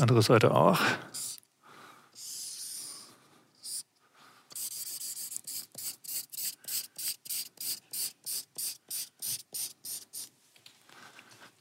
andere 0.00 0.22
Seite 0.22 0.52
auch. 0.52 0.80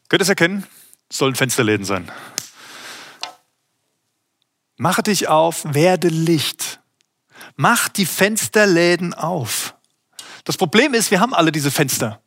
Könnt 0.10 0.22
ihr 0.22 0.24
es 0.24 0.30
erkennen? 0.30 0.66
sollen 1.12 1.36
Fensterläden 1.36 1.86
sein. 1.86 2.10
Mache 4.78 5.04
dich 5.04 5.28
auf, 5.28 5.66
werde 5.74 6.08
Licht. 6.08 6.80
Mach 7.56 7.90
die 7.90 8.06
Fensterläden 8.06 9.14
auf. 9.14 9.76
Das 10.46 10.56
Problem 10.56 10.94
ist, 10.94 11.12
wir 11.12 11.20
haben 11.20 11.34
alle 11.34 11.52
diese 11.52 11.72
Fenster. 11.72 12.22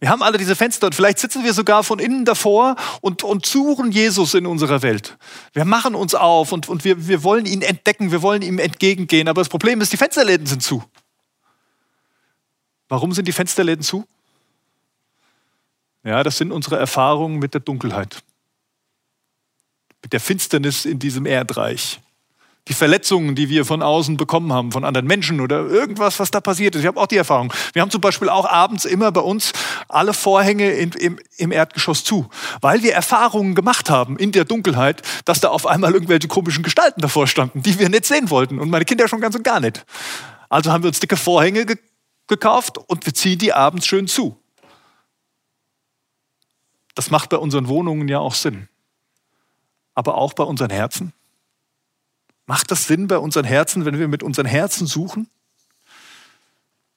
Wir 0.00 0.08
haben 0.08 0.22
alle 0.22 0.38
diese 0.38 0.56
Fenster 0.56 0.86
und 0.86 0.94
vielleicht 0.94 1.18
sitzen 1.18 1.44
wir 1.44 1.52
sogar 1.52 1.84
von 1.84 1.98
innen 1.98 2.24
davor 2.24 2.76
und, 3.02 3.22
und 3.22 3.44
suchen 3.44 3.92
Jesus 3.92 4.32
in 4.32 4.46
unserer 4.46 4.80
Welt. 4.80 5.18
Wir 5.52 5.66
machen 5.66 5.94
uns 5.94 6.14
auf 6.14 6.52
und, 6.52 6.70
und 6.70 6.84
wir, 6.84 7.06
wir 7.06 7.22
wollen 7.22 7.44
ihn 7.44 7.60
entdecken, 7.60 8.10
wir 8.10 8.22
wollen 8.22 8.40
ihm 8.40 8.58
entgegengehen. 8.58 9.28
Aber 9.28 9.42
das 9.42 9.50
Problem 9.50 9.82
ist, 9.82 9.92
die 9.92 9.98
Fensterläden 9.98 10.46
sind 10.46 10.62
zu. 10.62 10.82
Warum 12.88 13.12
sind 13.12 13.28
die 13.28 13.32
Fensterläden 13.32 13.82
zu? 13.82 14.06
Ja, 16.02 16.22
das 16.22 16.38
sind 16.38 16.50
unsere 16.50 16.76
Erfahrungen 16.76 17.38
mit 17.38 17.52
der 17.52 17.60
Dunkelheit, 17.60 18.22
mit 20.02 20.14
der 20.14 20.20
Finsternis 20.20 20.86
in 20.86 20.98
diesem 20.98 21.26
Erdreich 21.26 22.00
die 22.68 22.74
Verletzungen, 22.74 23.34
die 23.34 23.48
wir 23.48 23.64
von 23.64 23.82
außen 23.82 24.16
bekommen 24.16 24.52
haben, 24.52 24.70
von 24.70 24.84
anderen 24.84 25.06
Menschen 25.06 25.40
oder 25.40 25.66
irgendwas, 25.66 26.20
was 26.20 26.30
da 26.30 26.40
passiert 26.40 26.74
ist. 26.74 26.82
Ich 26.82 26.86
habe 26.86 27.00
auch 27.00 27.06
die 27.06 27.16
Erfahrung. 27.16 27.52
Wir 27.72 27.82
haben 27.82 27.90
zum 27.90 28.00
Beispiel 28.00 28.28
auch 28.28 28.48
abends 28.48 28.84
immer 28.84 29.10
bei 29.12 29.22
uns 29.22 29.52
alle 29.88 30.12
Vorhänge 30.12 30.70
in, 30.70 30.92
im, 30.92 31.18
im 31.36 31.52
Erdgeschoss 31.52 32.04
zu, 32.04 32.28
weil 32.60 32.82
wir 32.82 32.92
Erfahrungen 32.92 33.54
gemacht 33.54 33.90
haben 33.90 34.16
in 34.18 34.32
der 34.32 34.44
Dunkelheit, 34.44 35.02
dass 35.24 35.40
da 35.40 35.48
auf 35.48 35.66
einmal 35.66 35.92
irgendwelche 35.92 36.28
komischen 36.28 36.62
Gestalten 36.62 37.00
davor 37.00 37.26
standen, 37.26 37.62
die 37.62 37.78
wir 37.78 37.88
nicht 37.88 38.04
sehen 38.04 38.30
wollten 38.30 38.58
und 38.58 38.70
meine 38.70 38.84
Kinder 38.84 39.08
schon 39.08 39.20
ganz 39.20 39.34
und 39.34 39.42
gar 39.44 39.60
nicht. 39.60 39.84
Also 40.48 40.70
haben 40.70 40.82
wir 40.82 40.88
uns 40.88 41.00
dicke 41.00 41.16
Vorhänge 41.16 41.66
ge 41.66 41.76
gekauft 42.28 42.78
und 42.78 43.04
wir 43.06 43.12
ziehen 43.12 43.40
die 43.40 43.52
abends 43.52 43.88
schön 43.88 44.06
zu. 44.06 44.40
Das 46.94 47.10
macht 47.10 47.30
bei 47.30 47.36
unseren 47.36 47.66
Wohnungen 47.66 48.06
ja 48.06 48.20
auch 48.20 48.34
Sinn. 48.34 48.68
Aber 49.94 50.16
auch 50.16 50.32
bei 50.32 50.44
unseren 50.44 50.70
Herzen. 50.70 51.12
Macht 52.50 52.72
das 52.72 52.88
Sinn 52.88 53.06
bei 53.06 53.16
unseren 53.16 53.44
Herzen, 53.44 53.84
wenn 53.84 53.96
wir 54.00 54.08
mit 54.08 54.24
unseren 54.24 54.44
Herzen 54.44 54.88
suchen? 54.88 55.30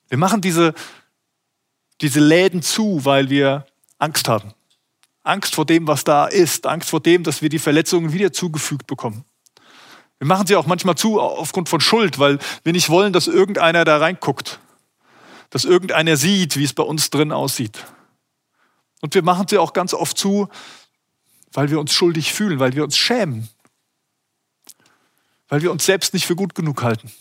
Wir 0.09 0.17
machen 0.17 0.41
diese, 0.41 0.73
diese 2.01 2.21
Läden 2.21 2.63
zu, 2.63 3.05
weil 3.05 3.29
wir 3.29 3.67
Angst 3.99 4.27
haben. 4.27 4.55
Angst 5.21 5.53
vor 5.53 5.67
dem, 5.67 5.85
was 5.85 6.03
da 6.05 6.25
ist. 6.25 6.65
Angst 6.65 6.89
vor 6.89 7.01
dem, 7.01 7.21
dass 7.21 7.43
wir 7.43 7.49
die 7.49 7.59
Verletzungen 7.59 8.13
wieder 8.13 8.33
zugefügt 8.33 8.87
bekommen. 8.87 9.25
Wir 10.17 10.25
machen 10.25 10.47
sie 10.47 10.55
auch 10.55 10.65
manchmal 10.65 10.95
zu 10.95 11.21
aufgrund 11.21 11.69
von 11.69 11.81
Schuld, 11.81 12.17
weil 12.17 12.39
wir 12.63 12.73
nicht 12.73 12.89
wollen, 12.89 13.13
dass 13.13 13.27
irgendeiner 13.27 13.85
da 13.85 13.97
reinguckt. 13.97 14.59
Dass 15.51 15.65
irgendeiner 15.65 16.17
sieht, 16.17 16.57
wie 16.57 16.63
es 16.63 16.73
bei 16.73 16.81
uns 16.81 17.11
drin 17.11 17.31
aussieht. 17.31 17.77
Und 19.01 19.13
wir 19.13 19.21
machen 19.21 19.47
sie 19.47 19.59
auch 19.59 19.73
ganz 19.73 19.93
oft 19.93 20.17
zu, 20.17 20.49
weil 21.51 21.69
wir 21.69 21.79
uns 21.79 21.93
schuldig 21.93 22.33
fühlen, 22.33 22.57
weil 22.57 22.73
wir 22.73 22.83
uns 22.83 22.97
schämen 22.97 23.49
weil 25.53 25.61
wir 25.61 25.71
uns 25.71 25.85
selbst 25.85 26.15
nicht 26.15 26.25
für 26.25 26.35
gut 26.35 26.55
genug 26.55 26.81
halten, 26.81 27.11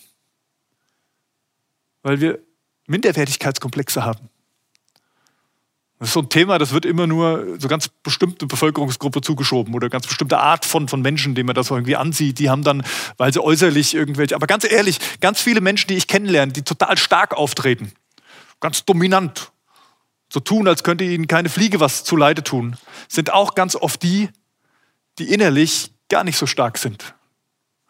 weil 2.03 2.23
wir 2.23 2.39
Minderwertigkeitskomplexe 2.87 4.07
haben. 4.07 4.31
Das 5.99 6.09
ist 6.09 6.15
so 6.15 6.21
ein 6.21 6.31
Thema, 6.31 6.57
das 6.57 6.73
wird 6.73 6.87
immer 6.87 7.07
nur 7.07 7.61
so 7.61 7.69
ganz 7.69 7.89
bestimmte 7.89 8.47
Bevölkerungsgruppe 8.47 9.21
zugeschoben 9.21 9.75
oder 9.75 9.91
ganz 9.91 10.07
bestimmte 10.07 10.39
Art 10.39 10.65
von, 10.65 10.89
von 10.89 11.03
Menschen, 11.03 11.35
denen 11.35 11.49
man 11.49 11.55
das 11.55 11.71
irgendwie 11.71 11.95
ansieht. 11.95 12.39
Die 12.39 12.49
haben 12.49 12.65
dann, 12.65 12.83
weil 13.19 13.35
sie 13.35 13.43
äußerlich 13.43 13.93
irgendwelche, 13.93 14.35
aber 14.35 14.47
ganz 14.47 14.65
ehrlich, 14.65 14.99
ganz 15.21 15.43
viele 15.43 15.61
Menschen, 15.61 15.89
die 15.89 15.97
ich 15.99 16.09
kennenlerne, 16.09 16.55
die 16.55 16.63
total 16.63 16.97
stark 16.97 17.35
auftreten, 17.35 17.93
ganz 18.61 18.87
dominant, 18.87 19.53
so 20.33 20.41
tun, 20.41 20.69
als 20.69 20.85
könnte 20.85 21.05
ihnen 21.05 21.27
keine 21.27 21.51
Fliege 21.51 21.81
was 21.81 22.03
zuleide 22.03 22.43
tun, 22.43 22.79
sind 23.09 23.31
auch 23.31 23.55
ganz 23.55 23.77
oft 23.77 24.03
die, 24.03 24.31
die 25.19 25.35
innerlich 25.35 25.93
gar 26.09 26.25
nicht 26.25 26.39
so 26.39 26.47
stark 26.47 26.79
sind. 26.79 27.15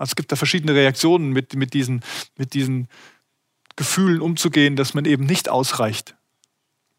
Also 0.02 0.10
es 0.10 0.16
gibt 0.16 0.32
da 0.32 0.36
verschiedene 0.36 0.74
Reaktionen, 0.74 1.30
mit, 1.30 1.54
mit, 1.54 1.74
diesen, 1.74 2.02
mit 2.36 2.54
diesen 2.54 2.88
Gefühlen 3.76 4.20
umzugehen, 4.20 4.74
dass 4.74 4.94
man 4.94 5.04
eben 5.04 5.26
nicht 5.26 5.48
ausreicht, 5.48 6.16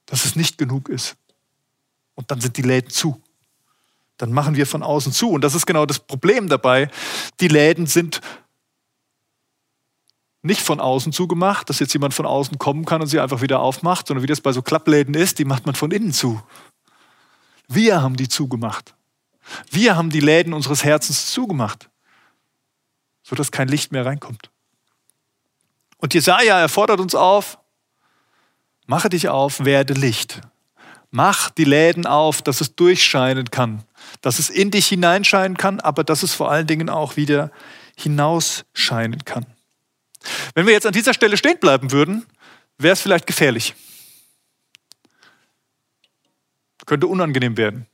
dass 0.06 0.24
es 0.24 0.38
nicht 0.38 0.58
genug 0.58 0.88
ist. 0.88 1.18
Und 2.16 2.32
dann 2.32 2.40
sind 2.40 2.56
die 2.56 2.62
Läden 2.62 2.90
zu. 2.90 3.22
Dann 4.16 4.32
machen 4.32 4.56
wir 4.56 4.66
von 4.66 4.84
außen 4.84 5.12
zu. 5.12 5.32
Und 5.32 5.44
das 5.44 5.54
ist 5.54 5.66
genau 5.66 5.86
das 5.86 6.00
Problem 6.00 6.48
dabei. 6.48 6.90
Die 7.42 7.50
Läden 7.50 7.88
sind 7.88 8.22
nicht 10.42 10.62
von 10.62 10.80
außen 10.80 11.12
zugemacht, 11.12 11.70
dass 11.70 11.80
jetzt 11.80 11.92
jemand 11.92 12.14
von 12.14 12.26
außen 12.26 12.58
kommen 12.58 12.86
kann 12.86 13.02
und 13.02 13.08
sie 13.08 13.20
einfach 13.20 13.42
wieder 13.42 13.60
aufmacht, 13.60 14.08
sondern 14.08 14.24
wie 14.24 14.28
das 14.28 14.40
bei 14.40 14.54
so 14.54 14.62
Klappläden 14.62 15.14
ist, 15.14 15.40
die 15.40 15.46
macht 15.46 15.66
man 15.66 15.76
von 15.76 15.92
innen 15.92 16.14
zu. 16.14 16.42
Wir 17.68 18.02
haben 18.02 18.16
die 18.16 18.30
zugemacht. 18.30 18.96
Wir 19.70 19.98
haben 19.98 20.10
die 20.10 20.22
Läden 20.22 20.54
unseres 20.54 20.86
Herzens 20.86 21.32
zugemacht 21.32 21.90
sodass 23.24 23.52
kein 23.52 23.68
Licht 23.68 23.92
mehr 23.92 24.06
reinkommt. 24.06 24.50
Und 25.98 26.14
Jesaja 26.14 26.60
erfordert 26.60 27.00
uns 27.00 27.16
auf, 27.16 27.58
mache 28.86 29.10
dich 29.10 29.30
auf, 29.30 29.64
werde 29.64 29.94
Licht. 29.94 30.42
Mach 31.12 31.50
die 31.50 31.64
Läden 31.64 32.06
auf, 32.06 32.42
dass 32.42 32.60
es 32.60 32.76
durchscheinen 32.76 33.52
kann, 33.52 33.84
dass 34.22 34.40
es 34.40 34.50
in 34.50 34.72
dich 34.72 34.88
hineinscheinen 34.88 35.58
kann, 35.58 35.80
aber 35.80 36.04
dass 36.04 36.24
es 36.24 36.34
vor 36.34 36.52
allen 36.52 36.68
Dingen 36.68 36.90
auch 36.90 37.16
wieder 37.16 37.52
hinausscheinen 37.96 39.24
kann. 39.24 39.46
Wenn 40.56 40.66
wir 40.66 40.74
jetzt 40.74 40.88
an 40.88 40.94
dieser 40.94 41.14
Stelle 41.14 41.38
stehen 41.38 41.60
bleiben 41.60 41.92
würden, 41.92 42.26
wäre 42.78 42.94
es 42.94 43.02
vielleicht 43.02 43.28
gefährlich. 43.28 43.76
Könnte 46.86 47.08
unangenehm 47.08 47.58
werden. 47.58 47.88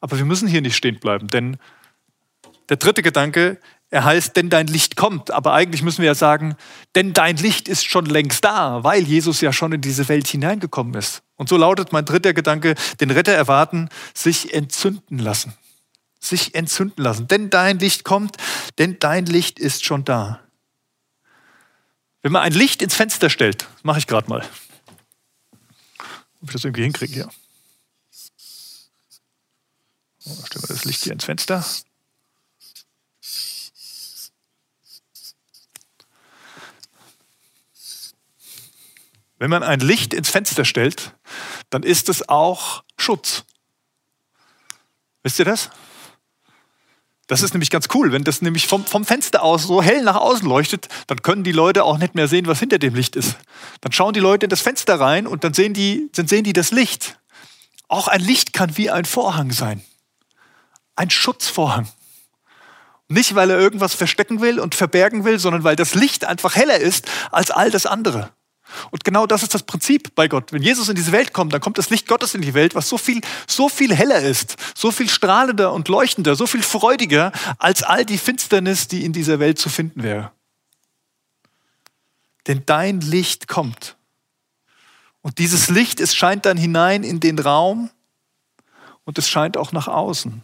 Aber 0.00 0.16
wir 0.16 0.24
müssen 0.24 0.48
hier 0.48 0.60
nicht 0.62 0.76
stehen 0.76 0.98
bleiben, 0.98 1.28
denn 1.28 1.58
der 2.68 2.76
dritte 2.76 3.02
Gedanke, 3.02 3.58
er 3.90 4.04
heißt, 4.04 4.36
denn 4.36 4.50
dein 4.50 4.66
Licht 4.66 4.96
kommt. 4.96 5.30
Aber 5.30 5.54
eigentlich 5.54 5.82
müssen 5.82 6.02
wir 6.02 6.06
ja 6.06 6.14
sagen, 6.14 6.56
denn 6.94 7.14
dein 7.14 7.36
Licht 7.36 7.68
ist 7.68 7.88
schon 7.88 8.04
längst 8.04 8.44
da, 8.44 8.84
weil 8.84 9.02
Jesus 9.02 9.40
ja 9.40 9.52
schon 9.52 9.72
in 9.72 9.80
diese 9.80 10.08
Welt 10.08 10.26
hineingekommen 10.26 10.94
ist. 10.94 11.22
Und 11.36 11.48
so 11.48 11.56
lautet 11.56 11.92
mein 11.92 12.04
dritter 12.04 12.34
Gedanke, 12.34 12.74
den 13.00 13.10
Retter 13.10 13.32
erwarten, 13.32 13.88
sich 14.12 14.52
entzünden 14.52 15.18
lassen. 15.18 15.54
Sich 16.20 16.54
entzünden 16.54 17.02
lassen. 17.02 17.28
Denn 17.28 17.48
dein 17.48 17.78
Licht 17.78 18.04
kommt, 18.04 18.36
denn 18.78 18.98
dein 18.98 19.24
Licht 19.24 19.58
ist 19.58 19.84
schon 19.84 20.04
da. 20.04 20.40
Wenn 22.20 22.32
man 22.32 22.42
ein 22.42 22.52
Licht 22.52 22.82
ins 22.82 22.94
Fenster 22.94 23.30
stellt, 23.30 23.68
mache 23.82 24.00
ich 24.00 24.06
gerade 24.06 24.28
mal. 24.28 24.44
Ob 26.42 26.48
ich 26.48 26.52
das 26.52 26.64
irgendwie 26.64 26.82
hinkriege 26.82 27.14
hier. 27.14 27.30
Oh, 30.26 30.36
stellen 30.44 30.62
wir 30.64 30.68
das 30.68 30.84
Licht 30.84 31.04
hier 31.04 31.12
ins 31.12 31.24
Fenster. 31.24 31.64
Wenn 39.38 39.50
man 39.50 39.62
ein 39.62 39.80
Licht 39.80 40.14
ins 40.14 40.28
Fenster 40.28 40.64
stellt, 40.64 41.14
dann 41.70 41.82
ist 41.82 42.08
es 42.08 42.28
auch 42.28 42.82
Schutz. 42.96 43.44
Wisst 45.22 45.38
ihr 45.38 45.44
das? 45.44 45.70
Das 47.28 47.42
ist 47.42 47.52
nämlich 47.52 47.70
ganz 47.70 47.88
cool. 47.94 48.10
Wenn 48.10 48.24
das 48.24 48.40
nämlich 48.40 48.66
vom, 48.66 48.86
vom 48.86 49.04
Fenster 49.04 49.42
aus 49.42 49.64
so 49.64 49.82
hell 49.82 50.02
nach 50.02 50.16
außen 50.16 50.48
leuchtet, 50.48 50.88
dann 51.06 51.22
können 51.22 51.44
die 51.44 51.52
Leute 51.52 51.84
auch 51.84 51.98
nicht 51.98 52.14
mehr 52.14 52.26
sehen, 52.26 52.46
was 52.46 52.58
hinter 52.58 52.78
dem 52.78 52.94
Licht 52.94 53.16
ist. 53.16 53.36
Dann 53.82 53.92
schauen 53.92 54.14
die 54.14 54.20
Leute 54.20 54.46
in 54.46 54.50
das 54.50 54.62
Fenster 54.62 54.98
rein 54.98 55.26
und 55.26 55.44
dann 55.44 55.52
sehen 55.52 55.74
die, 55.74 56.10
dann 56.14 56.26
sehen 56.26 56.44
die 56.44 56.54
das 56.54 56.70
Licht. 56.70 57.18
Auch 57.86 58.08
ein 58.08 58.22
Licht 58.22 58.54
kann 58.54 58.76
wie 58.78 58.90
ein 58.90 59.04
Vorhang 59.04 59.52
sein. 59.52 59.82
Ein 60.96 61.10
Schutzvorhang. 61.10 61.86
Nicht, 63.08 63.34
weil 63.34 63.50
er 63.50 63.58
irgendwas 63.58 63.94
verstecken 63.94 64.40
will 64.40 64.58
und 64.58 64.74
verbergen 64.74 65.24
will, 65.24 65.38
sondern 65.38 65.64
weil 65.64 65.76
das 65.76 65.94
Licht 65.94 66.24
einfach 66.24 66.56
heller 66.56 66.78
ist 66.78 67.08
als 67.30 67.50
all 67.50 67.70
das 67.70 67.86
andere. 67.86 68.30
Und 68.90 69.04
genau 69.04 69.26
das 69.26 69.42
ist 69.42 69.54
das 69.54 69.62
Prinzip 69.62 70.14
bei 70.14 70.28
Gott. 70.28 70.52
Wenn 70.52 70.62
Jesus 70.62 70.88
in 70.88 70.96
diese 70.96 71.12
Welt 71.12 71.32
kommt, 71.32 71.52
dann 71.52 71.60
kommt 71.60 71.78
das 71.78 71.90
Licht 71.90 72.06
Gottes 72.06 72.34
in 72.34 72.42
die 72.42 72.54
Welt, 72.54 72.74
was 72.74 72.88
so 72.88 72.98
viel, 72.98 73.20
so 73.46 73.68
viel 73.68 73.94
heller 73.94 74.20
ist, 74.20 74.56
so 74.74 74.90
viel 74.90 75.08
strahlender 75.08 75.72
und 75.72 75.88
leuchtender, 75.88 76.36
so 76.36 76.46
viel 76.46 76.62
freudiger 76.62 77.32
als 77.58 77.82
all 77.82 78.04
die 78.04 78.18
Finsternis, 78.18 78.88
die 78.88 79.04
in 79.04 79.12
dieser 79.12 79.38
Welt 79.38 79.58
zu 79.58 79.68
finden 79.68 80.02
wäre. 80.02 80.32
Denn 82.46 82.62
dein 82.66 83.00
Licht 83.00 83.48
kommt. 83.48 83.96
Und 85.20 85.38
dieses 85.38 85.68
Licht, 85.68 86.00
es 86.00 86.14
scheint 86.14 86.46
dann 86.46 86.56
hinein 86.56 87.04
in 87.04 87.20
den 87.20 87.38
Raum 87.38 87.90
und 89.04 89.18
es 89.18 89.28
scheint 89.28 89.56
auch 89.56 89.72
nach 89.72 89.88
außen. 89.88 90.42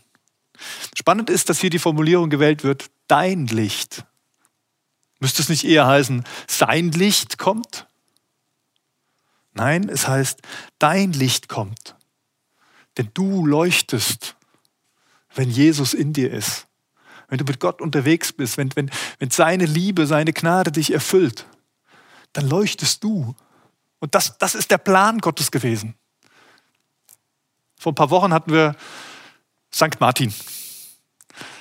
Spannend 0.97 1.31
ist, 1.31 1.49
dass 1.49 1.61
hier 1.61 1.71
die 1.71 1.79
Formulierung 1.79 2.31
gewählt 2.31 2.65
wird, 2.65 2.91
dein 3.09 3.47
Licht. 3.47 4.05
Müsste 5.21 5.43
es 5.43 5.49
nicht 5.49 5.65
eher 5.65 5.87
heißen, 5.87 6.25
sein 6.47 6.91
Licht 6.91 7.39
kommt? 7.39 7.87
Nein, 9.55 9.89
es 9.89 10.09
heißt, 10.09 10.41
dein 10.79 11.13
Licht 11.13 11.49
kommt. 11.49 11.97
Denn 12.99 13.11
du 13.15 13.47
leuchtest, 13.47 14.37
wenn 15.35 15.51
Jesus 15.51 15.95
in 15.95 16.13
dir 16.13 16.31
ist. 16.33 16.67
Wenn 17.29 17.39
du 17.39 17.45
mit 17.45 17.61
Gott 17.61 17.81
unterwegs 17.81 18.33
bist, 18.33 18.59
wenn, 18.59 18.75
wenn, 18.77 18.91
wenn 19.19 19.31
seine 19.31 19.67
Liebe, 19.67 20.07
seine 20.07 20.33
Gnade 20.33 20.71
dich 20.71 20.93
erfüllt, 20.93 21.47
dann 22.33 22.49
leuchtest 22.49 23.03
du. 23.03 23.35
Und 24.01 24.15
das, 24.15 24.39
das 24.39 24.55
ist 24.55 24.71
der 24.71 24.79
Plan 24.79 25.19
Gottes 25.19 25.51
gewesen. 25.51 25.95
Vor 27.79 27.93
ein 27.93 27.97
paar 27.97 28.11
Wochen 28.11 28.33
hatten 28.33 28.53
wir 28.53 28.77
St. 29.73 30.01
Martin. 30.01 30.33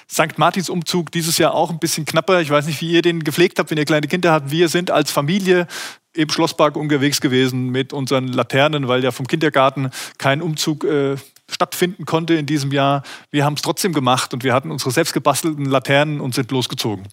St. 0.10 0.38
Martins 0.38 0.70
Umzug 0.70 1.12
dieses 1.12 1.38
Jahr 1.38 1.54
auch 1.54 1.72
ein 1.72 1.80
bisschen 1.80 2.06
knapper. 2.06 2.42
Ich 2.42 2.50
weiß 2.50 2.68
nicht, 2.68 2.82
wie 2.82 2.92
ihr 2.92 3.02
den 3.02 3.24
gepflegt 3.24 3.58
habt, 3.58 3.72
wenn 3.72 3.78
ihr 3.78 3.86
kleine 3.86 4.08
Kinder 4.08 4.32
habt. 4.32 4.52
Wir 4.52 4.70
sind 4.70 4.92
als 4.92 5.12
Familie 5.12 5.68
im 6.16 6.30
Schlosspark 6.30 6.76
unterwegs 6.76 7.22
gewesen 7.22 7.70
mit 7.70 7.94
unseren 7.94 8.28
Laternen, 8.28 8.88
weil 8.88 9.04
ja 9.04 9.12
vom 9.12 9.28
Kindergarten 9.28 9.90
kein 10.18 10.42
Umzug 10.42 10.84
äh, 10.84 11.18
stattfinden 11.50 12.06
konnte 12.06 12.36
in 12.36 12.46
diesem 12.46 12.72
Jahr. 12.72 13.04
Wir 13.32 13.46
haben 13.46 13.56
es 13.56 13.62
trotzdem 13.62 13.94
gemacht 13.94 14.34
und 14.34 14.44
wir 14.44 14.54
hatten 14.54 14.72
unsere 14.72 14.92
selbstgebastelten 14.92 15.66
Laternen 15.66 16.22
und 16.22 16.36
sind 16.36 16.52
losgezogen. 16.52 17.08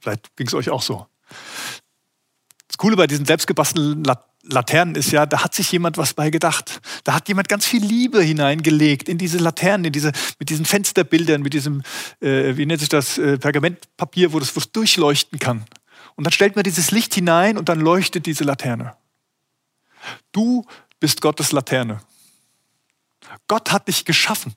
Vielleicht 0.00 0.36
ging 0.36 0.46
es 0.46 0.54
euch 0.54 0.70
auch 0.70 0.82
so. 0.82 1.06
Das 2.68 2.78
Coole 2.78 2.96
bei 2.96 3.06
diesen 3.06 3.26
selbstgebastelten 3.26 4.04
Laternen 4.44 4.94
ist 4.94 5.10
ja, 5.10 5.26
da 5.26 5.42
hat 5.42 5.54
sich 5.54 5.70
jemand 5.72 5.98
was 5.98 6.14
bei 6.14 6.30
gedacht. 6.30 6.80
Da 7.04 7.14
hat 7.14 7.28
jemand 7.28 7.48
ganz 7.48 7.66
viel 7.66 7.84
Liebe 7.84 8.22
hineingelegt 8.22 9.08
in 9.08 9.18
diese 9.18 9.38
Laternen, 9.38 9.86
in 9.86 9.92
diese, 9.92 10.12
mit 10.38 10.48
diesen 10.48 10.64
Fensterbildern, 10.64 11.42
mit 11.42 11.54
diesem, 11.54 11.82
äh, 12.20 12.56
wie 12.56 12.64
nennt 12.64 12.80
sich 12.80 12.88
das, 12.88 13.18
äh, 13.18 13.38
Pergamentpapier, 13.38 14.32
wo 14.32 14.38
das 14.38 14.54
was 14.56 14.70
durchleuchten 14.70 15.38
kann. 15.38 15.64
Und 16.18 16.24
dann 16.24 16.32
stellt 16.32 16.56
man 16.56 16.64
dieses 16.64 16.90
Licht 16.90 17.14
hinein 17.14 17.56
und 17.56 17.68
dann 17.68 17.78
leuchtet 17.78 18.26
diese 18.26 18.42
Laterne. 18.42 18.96
Du 20.32 20.64
bist 20.98 21.20
Gottes 21.20 21.52
Laterne. 21.52 22.00
Gott 23.46 23.70
hat 23.70 23.86
dich 23.86 24.04
geschaffen. 24.04 24.54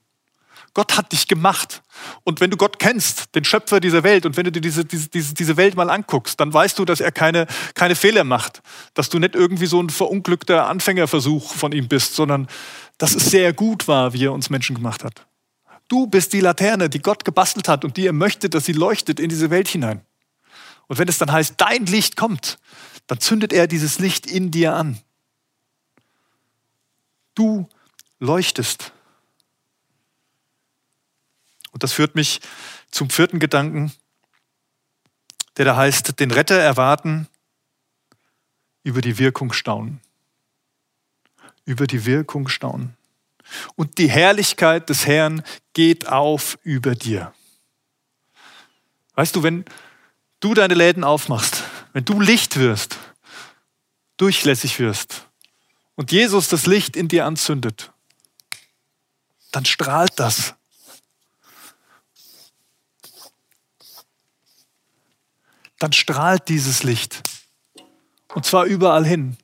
Gott 0.73 0.97
hat 0.97 1.11
dich 1.11 1.27
gemacht. 1.27 1.83
Und 2.23 2.41
wenn 2.41 2.49
du 2.49 2.57
Gott 2.57 2.79
kennst, 2.79 3.35
den 3.35 3.45
Schöpfer 3.45 3.79
dieser 3.79 4.01
Welt, 4.01 4.25
und 4.25 4.37
wenn 4.37 4.45
du 4.45 4.51
dir 4.51 4.59
diese, 4.61 4.85
diese, 4.85 5.35
diese 5.35 5.55
Welt 5.55 5.75
mal 5.75 5.91
anguckst, 5.91 6.39
dann 6.39 6.51
weißt 6.51 6.79
du, 6.79 6.83
dass 6.85 6.99
er 6.99 7.11
keine, 7.11 7.45
keine 7.75 7.95
Fehler 7.95 8.23
macht. 8.23 8.63
Dass 8.95 9.09
du 9.09 9.19
nicht 9.19 9.35
irgendwie 9.35 9.67
so 9.67 9.79
ein 9.83 9.91
verunglückter 9.91 10.67
Anfängerversuch 10.67 11.53
von 11.53 11.73
ihm 11.73 11.87
bist, 11.87 12.15
sondern 12.15 12.47
dass 12.97 13.13
es 13.13 13.29
sehr 13.29 13.53
gut 13.53 13.87
war, 13.87 14.13
wie 14.13 14.25
er 14.25 14.33
uns 14.33 14.49
Menschen 14.49 14.77
gemacht 14.77 15.03
hat. 15.03 15.27
Du 15.87 16.07
bist 16.07 16.33
die 16.33 16.39
Laterne, 16.39 16.89
die 16.89 17.03
Gott 17.03 17.23
gebastelt 17.23 17.67
hat 17.67 17.85
und 17.85 17.97
die 17.97 18.07
er 18.07 18.13
möchte, 18.13 18.49
dass 18.49 18.65
sie 18.65 18.73
leuchtet 18.73 19.19
in 19.19 19.29
diese 19.29 19.51
Welt 19.51 19.67
hinein. 19.67 20.01
Und 20.91 20.97
wenn 20.97 21.07
es 21.07 21.19
dann 21.19 21.31
heißt, 21.31 21.53
dein 21.55 21.85
Licht 21.85 22.17
kommt, 22.17 22.59
dann 23.07 23.21
zündet 23.21 23.53
er 23.53 23.65
dieses 23.65 23.99
Licht 23.99 24.25
in 24.25 24.51
dir 24.51 24.73
an. 24.75 24.99
Du 27.33 27.69
leuchtest. 28.19 28.91
Und 31.71 31.83
das 31.83 31.93
führt 31.93 32.15
mich 32.15 32.41
zum 32.91 33.09
vierten 33.09 33.39
Gedanken, 33.39 33.93
der 35.55 35.63
da 35.63 35.77
heißt, 35.77 36.19
den 36.19 36.29
Retter 36.29 36.59
erwarten, 36.59 37.29
über 38.83 38.99
die 38.99 39.17
Wirkung 39.17 39.53
staunen. 39.53 40.01
Über 41.63 41.87
die 41.87 42.05
Wirkung 42.05 42.49
staunen. 42.49 42.97
Und 43.77 43.97
die 43.97 44.09
Herrlichkeit 44.09 44.89
des 44.89 45.07
Herrn 45.07 45.41
geht 45.71 46.09
auf 46.09 46.59
über 46.63 46.95
dir. 46.95 47.33
Weißt 49.15 49.37
du, 49.37 49.43
wenn, 49.43 49.63
du 50.41 50.53
deine 50.53 50.73
Läden 50.73 51.03
aufmachst, 51.03 51.63
wenn 51.93 52.03
du 52.03 52.19
Licht 52.19 52.57
wirst, 52.57 52.97
durchlässig 54.17 54.79
wirst 54.79 55.27
und 55.95 56.11
Jesus 56.11 56.49
das 56.49 56.65
Licht 56.65 56.95
in 56.95 57.07
dir 57.07 57.25
anzündet, 57.25 57.91
dann 59.51 59.65
strahlt 59.65 60.19
das. 60.19 60.55
Dann 65.79 65.93
strahlt 65.93 66.47
dieses 66.47 66.83
Licht. 66.83 67.21
Und 68.33 68.45
zwar 68.45 68.65
überall 68.65 69.05
hin. 69.05 69.37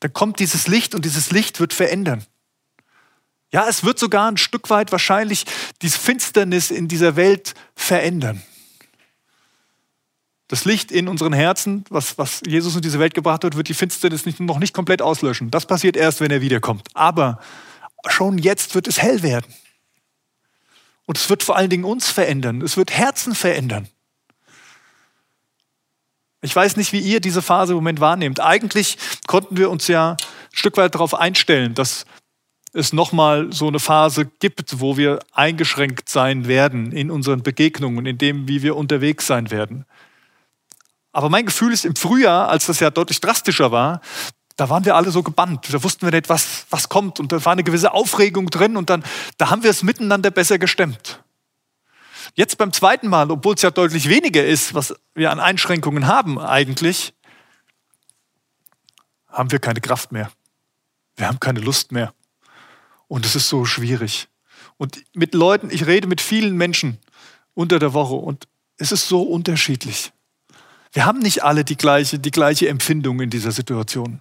Dann 0.00 0.12
kommt 0.12 0.38
dieses 0.38 0.66
Licht 0.66 0.94
und 0.94 1.04
dieses 1.04 1.30
Licht 1.30 1.60
wird 1.60 1.72
verändern. 1.72 2.24
Ja, 3.50 3.66
es 3.68 3.84
wird 3.84 3.98
sogar 3.98 4.30
ein 4.30 4.36
Stück 4.36 4.70
weit 4.70 4.92
wahrscheinlich 4.92 5.46
die 5.80 5.88
Finsternis 5.88 6.70
in 6.70 6.88
dieser 6.88 7.16
Welt 7.16 7.54
verändern. 7.74 8.42
Das 10.48 10.64
Licht 10.64 10.90
in 10.90 11.08
unseren 11.08 11.34
Herzen, 11.34 11.84
was, 11.90 12.16
was 12.16 12.40
Jesus 12.46 12.74
in 12.74 12.80
diese 12.80 12.98
Welt 12.98 13.12
gebracht 13.12 13.44
hat, 13.44 13.54
wird 13.54 13.68
die 13.68 13.74
Finsternis 13.74 14.24
nicht, 14.24 14.40
noch 14.40 14.58
nicht 14.58 14.72
komplett 14.72 15.02
auslöschen. 15.02 15.50
Das 15.50 15.66
passiert 15.66 15.96
erst, 15.96 16.20
wenn 16.20 16.30
er 16.30 16.40
wiederkommt. 16.40 16.88
Aber 16.94 17.38
schon 18.08 18.38
jetzt 18.38 18.74
wird 18.74 18.88
es 18.88 19.00
hell 19.00 19.22
werden. 19.22 19.52
Und 21.04 21.18
es 21.18 21.28
wird 21.28 21.42
vor 21.42 21.56
allen 21.56 21.70
Dingen 21.70 21.84
uns 21.84 22.10
verändern. 22.10 22.62
Es 22.62 22.78
wird 22.78 22.90
Herzen 22.90 23.34
verändern. 23.34 23.88
Ich 26.40 26.54
weiß 26.54 26.76
nicht, 26.76 26.92
wie 26.92 27.00
ihr 27.00 27.20
diese 27.20 27.42
Phase 27.42 27.72
im 27.72 27.78
Moment 27.78 28.00
wahrnehmt. 28.00 28.40
Eigentlich 28.40 28.96
konnten 29.26 29.56
wir 29.56 29.70
uns 29.70 29.86
ja 29.88 30.12
ein 30.12 30.16
Stück 30.52 30.76
weit 30.76 30.94
darauf 30.94 31.14
einstellen, 31.14 31.74
dass 31.74 32.06
es 32.72 32.92
nochmal 32.92 33.52
so 33.52 33.66
eine 33.66 33.80
Phase 33.80 34.30
gibt, 34.38 34.80
wo 34.80 34.96
wir 34.96 35.18
eingeschränkt 35.32 36.08
sein 36.08 36.46
werden 36.46 36.92
in 36.92 37.10
unseren 37.10 37.42
Begegnungen, 37.42 38.06
in 38.06 38.18
dem, 38.18 38.46
wie 38.48 38.62
wir 38.62 38.76
unterwegs 38.76 39.26
sein 39.26 39.50
werden. 39.50 39.84
Aber 41.12 41.28
mein 41.28 41.46
Gefühl 41.46 41.72
ist, 41.72 41.84
im 41.84 41.96
Frühjahr, 41.96 42.48
als 42.48 42.66
das 42.66 42.80
ja 42.80 42.90
deutlich 42.90 43.20
drastischer 43.20 43.72
war, 43.72 44.00
da 44.56 44.68
waren 44.68 44.84
wir 44.84 44.96
alle 44.96 45.10
so 45.10 45.22
gebannt. 45.22 45.72
Da 45.72 45.82
wussten 45.82 46.06
wir 46.06 46.10
nicht, 46.10 46.28
was, 46.28 46.66
was 46.70 46.88
kommt. 46.88 47.20
Und 47.20 47.30
da 47.30 47.44
war 47.44 47.52
eine 47.52 47.62
gewisse 47.62 47.92
Aufregung 47.92 48.50
drin. 48.50 48.76
Und 48.76 48.90
dann, 48.90 49.04
da 49.36 49.50
haben 49.50 49.62
wir 49.62 49.70
es 49.70 49.82
miteinander 49.82 50.30
besser 50.30 50.58
gestemmt. 50.58 51.22
Jetzt 52.34 52.58
beim 52.58 52.72
zweiten 52.72 53.08
Mal, 53.08 53.30
obwohl 53.30 53.54
es 53.54 53.62
ja 53.62 53.70
deutlich 53.70 54.08
weniger 54.08 54.44
ist, 54.44 54.74
was 54.74 54.94
wir 55.14 55.30
an 55.30 55.40
Einschränkungen 55.40 56.06
haben 56.06 56.38
eigentlich, 56.38 57.14
haben 59.28 59.52
wir 59.52 59.60
keine 59.60 59.80
Kraft 59.80 60.12
mehr. 60.12 60.30
Wir 61.16 61.28
haben 61.28 61.40
keine 61.40 61.60
Lust 61.60 61.92
mehr. 61.92 62.12
Und 63.06 63.24
es 63.24 63.36
ist 63.36 63.48
so 63.48 63.64
schwierig. 63.64 64.28
Und 64.76 65.02
mit 65.14 65.34
Leuten, 65.34 65.70
ich 65.70 65.86
rede 65.86 66.06
mit 66.06 66.20
vielen 66.20 66.56
Menschen 66.56 66.98
unter 67.54 67.78
der 67.78 67.92
Woche 67.92 68.14
und 68.14 68.48
es 68.76 68.92
ist 68.92 69.08
so 69.08 69.22
unterschiedlich. 69.22 70.12
Wir 70.92 71.06
haben 71.06 71.18
nicht 71.18 71.44
alle 71.44 71.64
die 71.64 71.76
gleiche, 71.76 72.18
die 72.18 72.30
gleiche 72.30 72.68
Empfindung 72.68 73.20
in 73.20 73.30
dieser 73.30 73.52
Situation. 73.52 74.20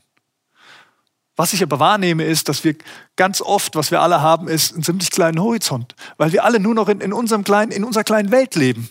Was 1.37 1.53
ich 1.53 1.61
aber 1.61 1.79
wahrnehme, 1.79 2.23
ist, 2.23 2.49
dass 2.49 2.63
wir 2.63 2.75
ganz 3.15 3.41
oft, 3.41 3.75
was 3.75 3.91
wir 3.91 4.01
alle 4.01 4.21
haben, 4.21 4.47
ist 4.47 4.73
einen 4.73 4.83
ziemlich 4.83 5.11
kleinen 5.11 5.39
Horizont, 5.39 5.95
weil 6.17 6.31
wir 6.31 6.43
alle 6.43 6.59
nur 6.59 6.73
noch 6.73 6.89
in, 6.89 6.99
in, 6.99 7.13
unserem 7.13 7.43
kleinen, 7.43 7.71
in 7.71 7.83
unserer 7.83 8.03
kleinen 8.03 8.31
Welt 8.31 8.55
leben. 8.55 8.89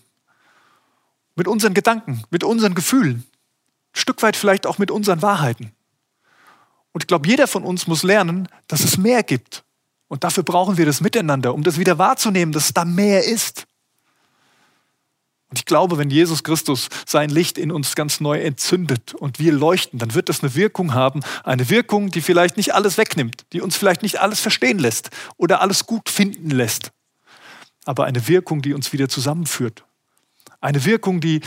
Mit 1.35 1.49
unseren 1.49 1.75
Gedanken, 1.75 2.23
mit 2.31 2.45
unseren 2.45 2.75
Gefühlen, 2.75 3.27
ein 3.27 3.99
Stück 3.99 4.23
weit 4.23 4.37
vielleicht 4.37 4.67
auch 4.67 4.79
mit 4.79 4.93
unseren 4.93 5.23
Wahrheiten. 5.23 5.73
Und 6.93 7.03
ich 7.03 7.09
glaube, 7.09 7.29
jeder 7.29 7.49
von 7.49 7.65
uns 7.65 7.89
muss 7.89 8.05
lernen, 8.05 8.49
dass 8.69 8.85
es 8.85 8.97
mehr 8.97 9.23
gibt. 9.23 9.65
Und 10.09 10.23
dafür 10.23 10.45
brauchen 10.45 10.79
wir 10.79 10.87
das 10.87 11.01
Miteinander, 11.01 11.53
um 11.53 11.65
das 11.65 11.79
wieder 11.79 11.99
wahrzunehmen, 11.99 12.53
dass 12.53 12.67
es 12.67 12.75
da 12.75 12.85
mehr 12.85 13.25
ist. 13.25 13.67
Und 15.49 15.61
ich 15.61 15.65
glaube, 15.65 15.97
wenn 15.97 16.11
Jesus 16.11 16.43
Christus 16.43 16.89
sein 17.07 17.31
Licht 17.31 17.57
in 17.57 17.71
uns 17.71 17.95
ganz 17.95 18.21
neu 18.21 18.41
entzündet 18.41 19.15
und 19.15 19.39
wir 19.39 19.53
leuchten, 19.53 19.99
dann 19.99 20.15
wird 20.15 20.29
das 20.29 20.43
eine 20.43 20.55
Wirkung 20.57 20.93
haben, 20.93 21.21
eine 21.45 21.71
Wirkung, 21.71 22.11
die 22.11 22.21
vielleicht 22.21 22.57
nicht 22.57 22.75
alles 22.75 22.99
wegnimmt, 22.99 23.47
die 23.53 23.61
uns 23.61 23.77
vielleicht 23.77 24.03
nicht 24.03 24.21
alles 24.21 24.41
verstehen 24.41 24.79
lässt 24.79 25.11
oder 25.37 25.61
alles 25.61 25.87
gut 25.87 26.09
finden 26.09 26.51
lässt, 26.51 26.91
aber 27.85 28.05
eine 28.07 28.27
Wirkung, 28.27 28.61
die 28.61 28.75
uns 28.75 28.93
wieder 28.93 29.09
zusammenführt. 29.09 29.85
Eine 30.61 30.85
Wirkung, 30.85 31.21
die 31.21 31.43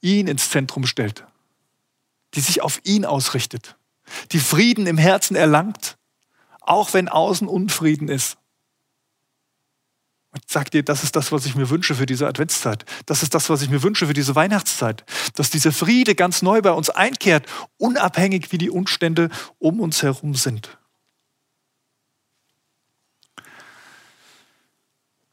ihn 0.00 0.26
ins 0.26 0.48
Zentrum 0.48 0.86
stellt, 0.86 1.24
die 2.34 2.40
sich 2.40 2.62
auf 2.62 2.80
ihn 2.84 3.04
ausrichtet, 3.04 3.76
die 4.32 4.38
Frieden 4.38 4.86
im 4.86 4.96
Herzen 4.96 5.36
erlangt, 5.36 5.98
auch 6.60 6.94
wenn 6.94 7.08
außen 7.08 7.48
Unfrieden 7.48 8.08
ist. 8.08 8.38
Und 10.32 10.42
sag 10.46 10.70
dir, 10.70 10.84
das 10.84 11.02
ist 11.02 11.16
das, 11.16 11.32
was 11.32 11.44
ich 11.44 11.56
mir 11.56 11.70
wünsche 11.70 11.96
für 11.96 12.06
diese 12.06 12.28
Adventszeit. 12.28 12.84
Das 13.06 13.22
ist 13.22 13.34
das, 13.34 13.50
was 13.50 13.62
ich 13.62 13.70
mir 13.70 13.82
wünsche 13.82 14.06
für 14.06 14.12
diese 14.12 14.36
Weihnachtszeit. 14.36 15.04
Dass 15.34 15.50
dieser 15.50 15.72
Friede 15.72 16.14
ganz 16.14 16.42
neu 16.42 16.62
bei 16.62 16.70
uns 16.70 16.88
einkehrt, 16.88 17.46
unabhängig 17.78 18.52
wie 18.52 18.58
die 18.58 18.70
Umstände 18.70 19.28
um 19.58 19.80
uns 19.80 20.02
herum 20.02 20.34
sind. 20.34 20.78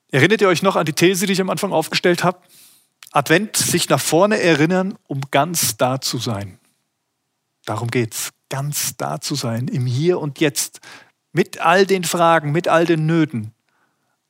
Erinnert 0.09 0.41
ihr 0.41 0.47
euch 0.47 0.63
noch 0.63 0.75
an 0.75 0.85
die 0.85 0.93
These, 0.93 1.27
die 1.27 1.33
ich 1.33 1.41
am 1.41 1.49
Anfang 1.49 1.73
aufgestellt 1.73 2.23
habe? 2.23 2.39
Advent, 3.11 3.55
sich 3.55 3.89
nach 3.89 4.01
vorne 4.01 4.39
erinnern, 4.39 4.97
um 5.05 5.21
ganz 5.31 5.77
da 5.77 6.01
zu 6.01 6.17
sein. 6.17 6.59
Darum 7.65 7.91
geht's, 7.91 8.31
ganz 8.49 8.95
da 8.97 9.19
zu 9.19 9.35
sein, 9.35 9.67
im 9.67 9.85
Hier 9.85 10.19
und 10.19 10.39
Jetzt, 10.39 10.79
mit 11.33 11.59
all 11.59 11.85
den 11.85 12.03
Fragen, 12.03 12.51
mit 12.51 12.67
all 12.67 12.85
den 12.85 13.05
Nöten, 13.05 13.53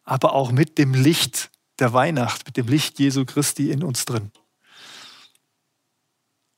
aber 0.07 0.33
auch 0.33 0.51
mit 0.51 0.77
dem 0.77 0.93
Licht 0.93 1.51
der 1.79 1.91
Weihnacht, 1.91 2.45
mit 2.45 2.57
dem 2.57 2.67
Licht 2.67 2.97
Jesu 2.97 3.25
Christi 3.25 3.71
in 3.71 3.83
uns 3.83 4.05
drin. 4.05 4.31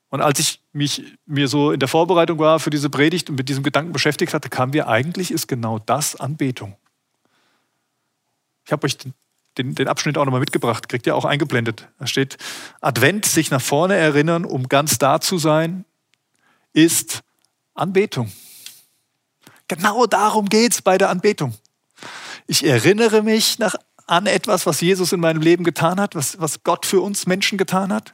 Und 0.08 0.22
als 0.22 0.38
ich 0.38 0.62
mich 0.72 1.02
mir 1.26 1.48
so 1.48 1.72
in 1.72 1.80
der 1.80 1.88
Vorbereitung 1.88 2.38
war 2.38 2.60
für 2.60 2.70
diese 2.70 2.88
Predigt 2.88 3.28
und 3.28 3.36
mit 3.36 3.48
diesem 3.48 3.64
Gedanken 3.64 3.92
beschäftigt 3.92 4.34
hatte, 4.34 4.48
kam 4.48 4.70
mir 4.70 4.88
eigentlich 4.88 5.32
ist 5.32 5.48
genau 5.48 5.80
das 5.80 6.14
Anbetung. 6.16 6.76
Ich 8.64 8.72
habe 8.72 8.86
euch 8.86 8.96
den, 8.96 9.14
den, 9.58 9.74
den 9.74 9.88
Abschnitt 9.88 10.16
auch 10.16 10.24
nochmal 10.24 10.40
mitgebracht, 10.40 10.88
kriegt 10.88 11.06
ihr 11.08 11.16
auch 11.16 11.24
eingeblendet. 11.24 11.88
Da 11.98 12.06
steht, 12.06 12.38
Advent, 12.80 13.26
sich 13.26 13.50
nach 13.50 13.60
vorne 13.60 13.96
erinnern, 13.96 14.44
um 14.44 14.68
ganz 14.68 14.98
da 14.98 15.20
zu 15.20 15.38
sein, 15.38 15.84
ist 16.72 17.22
Anbetung. 17.74 18.30
Genau 19.66 20.06
darum 20.06 20.48
geht 20.48 20.72
es 20.72 20.82
bei 20.82 20.98
der 20.98 21.10
Anbetung. 21.10 21.54
Ich 22.50 22.66
erinnere 22.66 23.22
mich 23.22 23.60
nach, 23.60 23.76
an 24.08 24.26
etwas, 24.26 24.66
was 24.66 24.80
Jesus 24.80 25.12
in 25.12 25.20
meinem 25.20 25.40
Leben 25.40 25.62
getan 25.62 26.00
hat, 26.00 26.16
was, 26.16 26.40
was 26.40 26.64
Gott 26.64 26.84
für 26.84 27.00
uns 27.00 27.28
Menschen 27.28 27.58
getan 27.58 27.92
hat. 27.92 28.12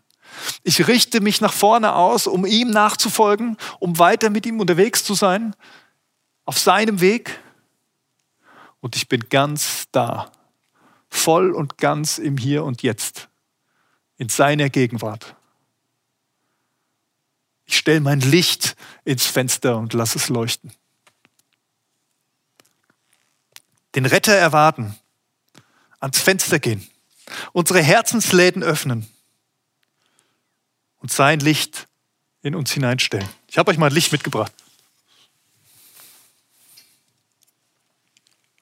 Ich 0.63 0.87
richte 0.87 1.23
mich 1.23 1.41
nach 1.41 1.55
vorne 1.55 1.95
aus, 1.95 2.27
um 2.27 2.45
ihm 2.45 2.69
nachzufolgen, 2.69 3.57
um 3.81 3.99
weiter 3.99 4.29
mit 4.29 4.45
ihm 4.45 4.61
unterwegs 4.61 5.05
zu 5.05 5.15
sein, 5.15 5.57
auf 6.45 6.59
seinem 6.59 7.01
Weg. 7.01 7.41
Und 8.81 8.95
ich 8.95 9.09
bin 9.09 9.27
ganz 9.31 9.87
da, 9.91 10.31
voll 11.09 11.53
und 11.53 11.79
ganz 11.79 12.19
im 12.19 12.37
Hier 12.37 12.63
und 12.63 12.83
Jetzt, 12.83 13.31
in 14.19 14.29
seiner 14.29 14.69
Gegenwart. 14.69 15.35
Ich 17.65 17.79
stelle 17.79 18.01
mein 18.01 18.21
Licht 18.21 18.77
ins 19.07 19.25
Fenster 19.25 19.79
und 19.79 19.95
lasse 19.95 20.19
es 20.19 20.29
leuchten. 20.29 20.73
Den 23.97 24.05
Retter 24.07 24.35
erwarten, 24.35 24.95
ans 25.99 26.21
Fenster 26.21 26.59
gehen, 26.59 26.87
unsere 27.53 27.83
Herzensläden 27.83 28.63
öffnen 28.63 29.09
und 30.99 31.11
sein 31.11 31.41
Licht 31.41 31.89
in 32.43 32.55
uns 32.55 32.71
hineinstellen. 32.71 33.29
Ich 33.49 33.57
habe 33.57 33.71
euch 33.71 33.79
mal 33.79 33.87
ein 33.87 33.95
Licht 33.95 34.13
mitgebracht. 34.13 34.53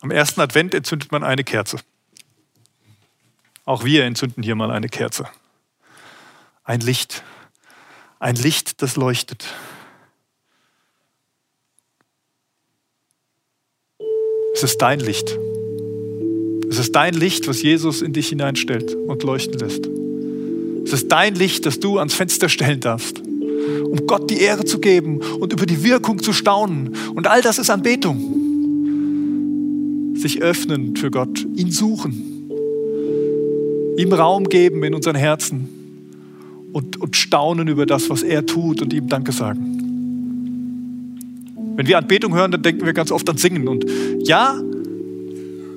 Am 0.00 0.12
ersten 0.12 0.40
Advent 0.40 0.72
entzündet 0.72 1.10
man 1.10 1.24
eine 1.24 1.42
Kerze. 1.42 1.78
Auch 3.64 3.84
wir 3.84 4.04
entzünden 4.04 4.42
hier 4.42 4.54
mal 4.54 4.70
eine 4.70 4.88
Kerze. 4.88 5.28
Ein 6.62 6.80
Licht. 6.80 7.24
Ein 8.20 8.36
Licht, 8.36 8.82
das 8.82 8.96
leuchtet. 8.96 9.52
Ist 14.64 14.78
dein 14.78 15.00
Licht. 15.00 15.38
Es 16.70 16.78
ist 16.78 16.92
dein 16.96 17.14
Licht, 17.14 17.46
was 17.46 17.62
Jesus 17.62 18.02
in 18.02 18.12
dich 18.12 18.28
hineinstellt 18.28 18.94
und 18.94 19.22
leuchten 19.22 19.58
lässt. 19.58 19.88
Es 20.84 20.92
ist 20.92 21.12
dein 21.12 21.34
Licht, 21.34 21.66
das 21.66 21.80
du 21.80 21.98
ans 21.98 22.14
Fenster 22.14 22.48
stellen 22.48 22.80
darfst, 22.80 23.20
um 23.20 24.06
Gott 24.06 24.30
die 24.30 24.40
Ehre 24.40 24.64
zu 24.64 24.78
geben 24.80 25.20
und 25.38 25.52
über 25.52 25.66
die 25.66 25.84
Wirkung 25.84 26.22
zu 26.22 26.32
staunen. 26.32 26.96
Und 27.14 27.26
all 27.26 27.42
das 27.42 27.58
ist 27.58 27.70
Anbetung. 27.70 28.40
Sich 30.16 30.42
öffnen 30.42 30.96
für 30.96 31.10
Gott, 31.10 31.46
ihn 31.54 31.70
suchen, 31.70 32.48
ihm 33.96 34.12
Raum 34.12 34.48
geben 34.48 34.82
in 34.82 34.94
unseren 34.94 35.16
Herzen 35.16 35.68
und, 36.72 37.00
und 37.00 37.16
staunen 37.16 37.68
über 37.68 37.86
das, 37.86 38.10
was 38.10 38.22
er 38.22 38.44
tut 38.46 38.82
und 38.82 38.92
ihm 38.92 39.08
Danke 39.08 39.32
sagen. 39.32 39.73
Wenn 41.76 41.86
wir 41.86 41.98
Anbetung 41.98 42.34
hören, 42.34 42.50
dann 42.50 42.62
denken 42.62 42.86
wir 42.86 42.92
ganz 42.92 43.10
oft 43.10 43.28
an 43.28 43.36
Singen. 43.36 43.68
Und 43.68 43.84
ja, 44.20 44.60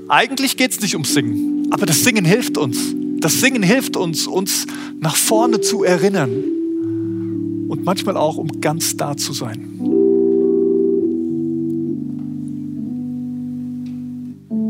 eigentlich 0.08 0.58
geht 0.58 0.72
es 0.72 0.82
nicht 0.82 0.94
ums 0.94 1.14
Singen, 1.14 1.68
aber 1.72 1.86
das 1.86 2.04
Singen 2.04 2.26
hilft 2.26 2.58
uns. 2.58 2.96
Das 3.20 3.42
Singen 3.42 3.64
hilft 3.64 3.98
uns, 3.98 4.28
uns 4.28 4.68
nach 5.00 5.16
vorne 5.16 5.60
zu 5.60 5.84
erinnern 5.84 6.30
und 7.68 7.84
manchmal 7.84 8.16
auch, 8.16 8.38
um 8.38 8.62
ganz 8.62 8.96
da 8.96 9.18
zu 9.18 9.34
sein. 9.34 9.74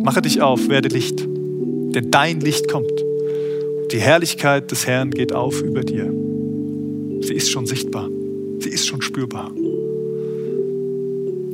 Mache 0.03 0.21
dich 0.21 0.41
auf, 0.41 0.69
werde 0.69 0.87
Licht, 0.87 1.19
denn 1.19 2.09
dein 2.09 2.39
Licht 2.39 2.69
kommt. 2.69 2.91
Die 3.91 3.99
Herrlichkeit 3.99 4.71
des 4.71 4.87
Herrn 4.87 5.11
geht 5.11 5.33
auf 5.33 5.61
über 5.61 5.81
dir. 5.81 6.11
Sie 7.21 7.33
ist 7.33 7.51
schon 7.51 7.65
sichtbar, 7.65 8.09
sie 8.59 8.69
ist 8.69 8.87
schon 8.87 9.01
spürbar. 9.01 9.51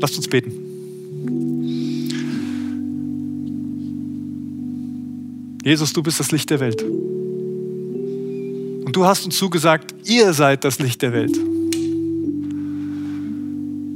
Lasst 0.03 0.17
uns 0.17 0.27
beten. 0.27 0.51
Jesus, 5.63 5.93
du 5.93 6.03
bist 6.03 6.19
das 6.19 6.33
Licht 6.33 6.49
der 6.49 6.59
Welt. 6.59 6.83
Und 8.83 8.91
du 8.91 9.05
hast 9.05 9.23
uns 9.23 9.37
zugesagt, 9.37 9.95
ihr 10.03 10.33
seid 10.33 10.65
das 10.65 10.79
Licht 10.79 11.01
der 11.03 11.13
Welt. 11.13 11.39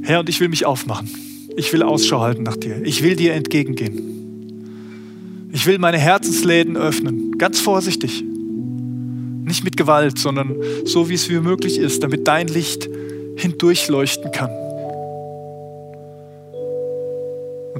Herr, 0.00 0.20
und 0.20 0.30
ich 0.30 0.40
will 0.40 0.48
mich 0.48 0.64
aufmachen. 0.64 1.10
Ich 1.58 1.70
will 1.74 1.82
Ausschau 1.82 2.22
halten 2.22 2.42
nach 2.42 2.56
dir. 2.56 2.80
Ich 2.86 3.02
will 3.02 3.14
dir 3.14 3.34
entgegengehen. 3.34 5.50
Ich 5.52 5.66
will 5.66 5.78
meine 5.78 5.98
Herzensläden 5.98 6.78
öffnen, 6.78 7.36
ganz 7.36 7.60
vorsichtig. 7.60 8.24
Nicht 8.24 9.62
mit 9.62 9.76
Gewalt, 9.76 10.18
sondern 10.18 10.56
so, 10.86 11.10
wie 11.10 11.14
es 11.14 11.28
mir 11.28 11.42
möglich 11.42 11.76
ist, 11.76 12.02
damit 12.02 12.26
dein 12.26 12.48
Licht 12.48 12.88
hindurchleuchten 13.36 14.32
kann. 14.32 14.67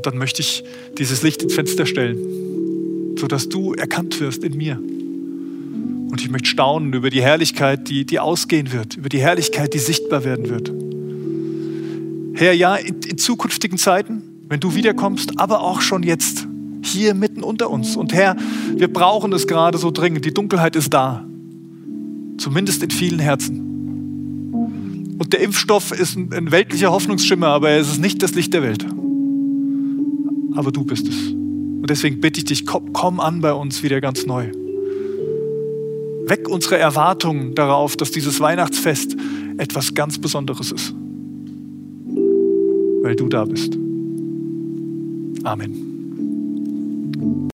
Dann 0.08 0.18
möchte 0.18 0.40
ich 0.40 0.64
dieses 0.96 1.22
Licht 1.22 1.42
ins 1.42 1.54
Fenster 1.54 1.84
stellen, 1.84 3.16
sodass 3.18 3.48
du 3.48 3.74
erkannt 3.74 4.18
wirst 4.20 4.42
in 4.42 4.56
mir. 4.56 4.76
Und 4.76 6.20
ich 6.22 6.30
möchte 6.30 6.48
staunen 6.48 6.94
über 6.94 7.10
die 7.10 7.20
Herrlichkeit, 7.20 7.90
die, 7.90 8.06
die 8.06 8.18
ausgehen 8.18 8.72
wird, 8.72 8.96
über 8.96 9.10
die 9.10 9.20
Herrlichkeit, 9.20 9.74
die 9.74 9.78
sichtbar 9.78 10.24
werden 10.24 10.48
wird. 10.48 10.72
Herr, 12.40 12.54
ja, 12.54 12.76
in, 12.76 13.00
in 13.02 13.18
zukünftigen 13.18 13.76
Zeiten, 13.76 14.22
wenn 14.48 14.60
du 14.60 14.74
wiederkommst, 14.74 15.38
aber 15.38 15.60
auch 15.60 15.82
schon 15.82 16.02
jetzt, 16.02 16.46
hier 16.82 17.12
mitten 17.12 17.42
unter 17.42 17.68
uns. 17.68 17.94
Und 17.96 18.14
Herr, 18.14 18.36
wir 18.74 18.90
brauchen 18.90 19.32
es 19.34 19.46
gerade 19.46 19.76
so 19.76 19.90
dringend. 19.90 20.24
Die 20.24 20.32
Dunkelheit 20.32 20.74
ist 20.74 20.94
da. 20.94 21.26
Zumindest 22.38 22.82
in 22.82 22.90
vielen 22.90 23.18
Herzen. 23.18 23.68
Und 25.18 25.32
der 25.34 25.40
Impfstoff 25.40 25.92
ist 25.92 26.16
ein, 26.16 26.50
weltlicher 26.50 26.92
Hoffnungsschimmer, 26.92 27.48
aber 27.48 27.70
es 27.70 27.90
ist 27.90 28.00
nicht 28.00 28.22
das 28.22 28.34
Licht 28.34 28.54
der 28.54 28.62
Welt. 28.62 28.86
Aber 30.58 30.72
du 30.72 30.84
bist 30.84 31.06
es. 31.06 31.28
Und 31.28 31.88
deswegen 31.88 32.20
bitte 32.20 32.40
ich 32.40 32.44
dich, 32.46 32.66
komm, 32.66 32.92
komm 32.92 33.20
an 33.20 33.40
bei 33.40 33.52
uns 33.52 33.84
wieder 33.84 34.00
ganz 34.00 34.26
neu. 34.26 34.50
Weck 36.26 36.48
unsere 36.48 36.78
Erwartungen 36.78 37.54
darauf, 37.54 37.96
dass 37.96 38.10
dieses 38.10 38.40
Weihnachtsfest 38.40 39.16
etwas 39.56 39.94
ganz 39.94 40.18
Besonderes 40.18 40.72
ist. 40.72 40.92
Weil 43.02 43.14
du 43.14 43.28
da 43.28 43.44
bist. 43.44 43.78
Amen. 45.44 45.87